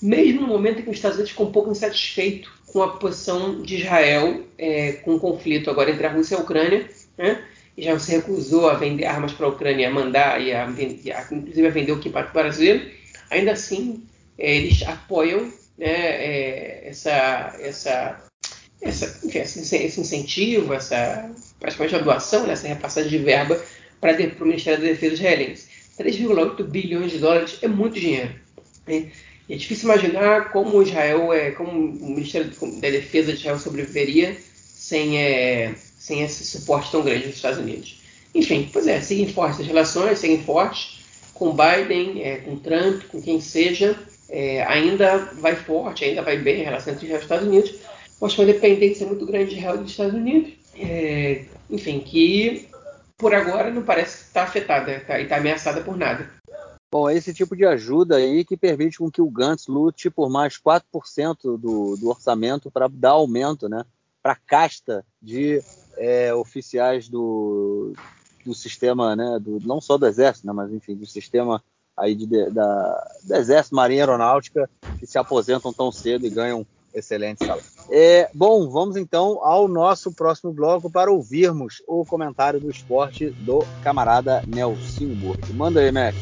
[0.01, 3.63] mesmo no momento em que os Estados Unidos ficam um pouco insatisfeito com a posição
[3.63, 7.45] de Israel é, com o conflito agora entre a Rússia e a Ucrânia, né?
[7.77, 11.67] já se recusou a vender armas para a Ucrânia, a mandar e a, a, inclusive
[11.67, 12.83] a vender o que para o Brasil,
[13.31, 14.03] ainda assim
[14.37, 18.25] eles apoiam né, é, essa, essa,
[18.83, 23.61] essa, enfim, esse, esse, incentivo, essa praticamente doação, né, essa repassagem de verba
[24.01, 25.69] para o Ministério da Defesa israelense.
[25.99, 28.35] 3,8 bilhões de dólares é muito dinheiro.
[28.87, 29.11] Né?
[29.49, 32.51] É difícil imaginar como Israel, é, como o Ministério
[32.81, 38.01] da Defesa de Israel sobreviveria sem, é, sem esse suporte tão grande dos Estados Unidos.
[38.35, 40.99] Enfim, pois é, seguem fortes as relações, seguem fortes
[41.33, 43.99] com Biden, é, com Trump, com quem seja,
[44.29, 47.75] é, ainda vai forte, ainda vai bem a relação entre e Estados Unidos,
[48.21, 52.69] mas com uma dependência muito grande de Israel dos Estados Unidos, é, enfim, que
[53.17, 56.31] por agora não parece estar afetada tá, e está ameaçada por nada.
[56.91, 60.31] Bom, é esse tipo de ajuda aí que permite com que o Gantz lute por
[60.31, 63.85] mais 4% do, do orçamento para dar aumento né,
[64.23, 65.63] para a casta de
[65.99, 67.93] é, oficiais do,
[68.45, 71.63] do sistema, né, do, não só do Exército, né, mas enfim, do sistema
[71.99, 74.69] aí de, da, do Exército, Marinha Aeronáutica,
[74.99, 77.63] que se aposentam tão cedo e ganham excelente salário.
[77.91, 83.65] É, bom, vamos então ao nosso próximo bloco para ouvirmos o comentário do esporte do
[83.83, 85.53] camarada Nelson Burke.
[85.53, 86.15] Manda aí, Mac.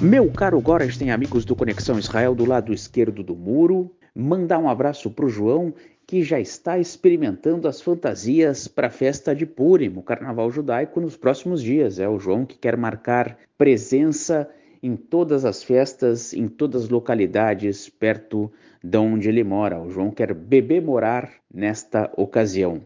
[0.00, 5.10] Meu caro Gorenstein, amigos do Conexão Israel do lado esquerdo do muro, mandar um abraço
[5.10, 5.74] para o João,
[6.08, 11.18] que já está experimentando as fantasias para a festa de Purim, o carnaval judaico, nos
[11.18, 11.98] próximos dias.
[11.98, 14.48] É o João que quer marcar presença
[14.82, 18.50] em todas as festas, em todas as localidades perto
[18.82, 19.82] de onde ele mora.
[19.82, 22.80] O João quer beber morar nesta ocasião.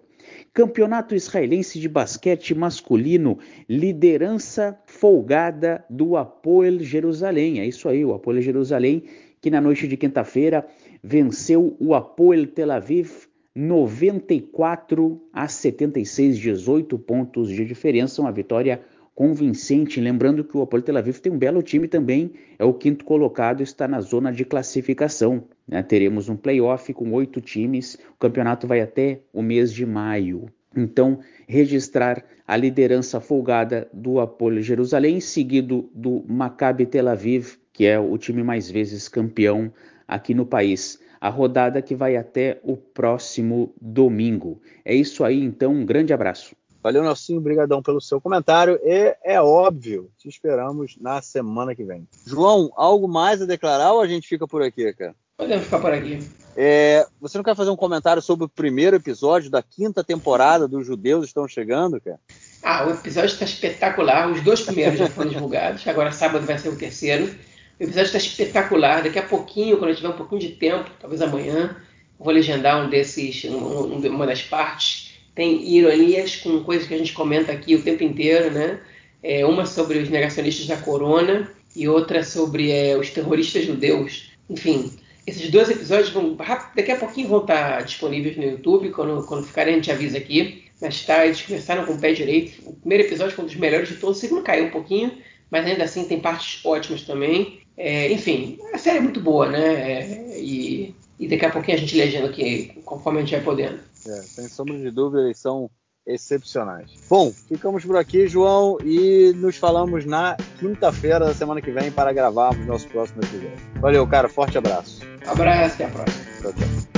[0.52, 7.60] Campeonato Israelense de Basquete Masculino, liderança folgada do Apoel Jerusalém.
[7.60, 9.04] É isso aí, o Apoel Jerusalém,
[9.40, 10.66] que na noite de quinta-feira
[11.02, 13.10] venceu o Apoel Tel Aviv
[13.54, 18.80] 94 a 76, 18 pontos de diferença, uma vitória
[19.14, 20.00] convincente.
[20.00, 23.62] Lembrando que o Apoel Tel Aviv tem um belo time também, é o quinto colocado,
[23.62, 25.44] está na zona de classificação.
[25.68, 25.82] Né?
[25.82, 30.46] Teremos um playoff com oito times, o campeonato vai até o mês de maio.
[30.74, 37.98] Então, registrar a liderança folgada do Apolo Jerusalém, seguido do Maccabi Tel Aviv, que é
[38.00, 39.70] o time mais vezes campeão
[40.14, 41.00] aqui no país.
[41.20, 44.60] A rodada que vai até o próximo domingo.
[44.84, 46.56] É isso aí, então, um grande abraço.
[46.82, 52.08] Valeu, Nelson, obrigadão pelo seu comentário e é óbvio, te esperamos na semana que vem.
[52.26, 55.14] João, algo mais a declarar ou a gente fica por aqui, cara?
[55.36, 56.18] Podemos ficar por aqui.
[56.56, 60.84] É, você não quer fazer um comentário sobre o primeiro episódio da quinta temporada dos
[60.84, 62.18] Judeus Estão Chegando, cara?
[62.62, 64.30] Ah, o episódio está espetacular.
[64.30, 65.86] Os dois primeiros já foram divulgados.
[65.86, 67.32] Agora sábado vai ser o terceiro.
[67.78, 69.02] O episódio está espetacular.
[69.02, 71.76] Daqui a pouquinho, quando eu tiver um pouquinho de tempo, talvez amanhã,
[72.18, 75.18] eu vou legendar um desses, um, uma das partes.
[75.34, 78.80] Tem ironias com coisas que a gente comenta aqui o tempo inteiro, né?
[79.22, 84.30] É, uma sobre os negacionistas da corona e outra sobre é, os terroristas judeus.
[84.50, 84.92] Enfim,
[85.26, 86.36] esses dois episódios vão
[86.74, 88.90] daqui a pouquinho vão estar disponíveis no YouTube.
[88.90, 90.64] Quando, quando ficarem, a gente avisa aqui.
[90.80, 92.60] Mas tá, eles começaram com o pé direito.
[92.68, 94.18] O primeiro episódio foi um dos melhores de todos.
[94.18, 95.12] O segundo caiu um pouquinho,
[95.48, 97.61] mas ainda assim tem partes ótimas também.
[97.76, 99.58] É, enfim, a série é muito boa, né?
[99.60, 103.80] É, e, e, daqui a pouquinho a gente legenda aqui, conforme a gente vai podendo.
[104.06, 105.70] É, sem sombra de dúvida, eles são
[106.06, 106.90] excepcionais.
[107.08, 112.12] Bom, ficamos por aqui, João, e nos falamos na quinta-feira da semana que vem para
[112.12, 113.52] gravarmos nosso próximo episódio.
[113.80, 115.00] Valeu, cara, forte abraço.
[115.26, 116.24] Abraço, até a próxima.
[116.40, 116.91] Tchau, tchau.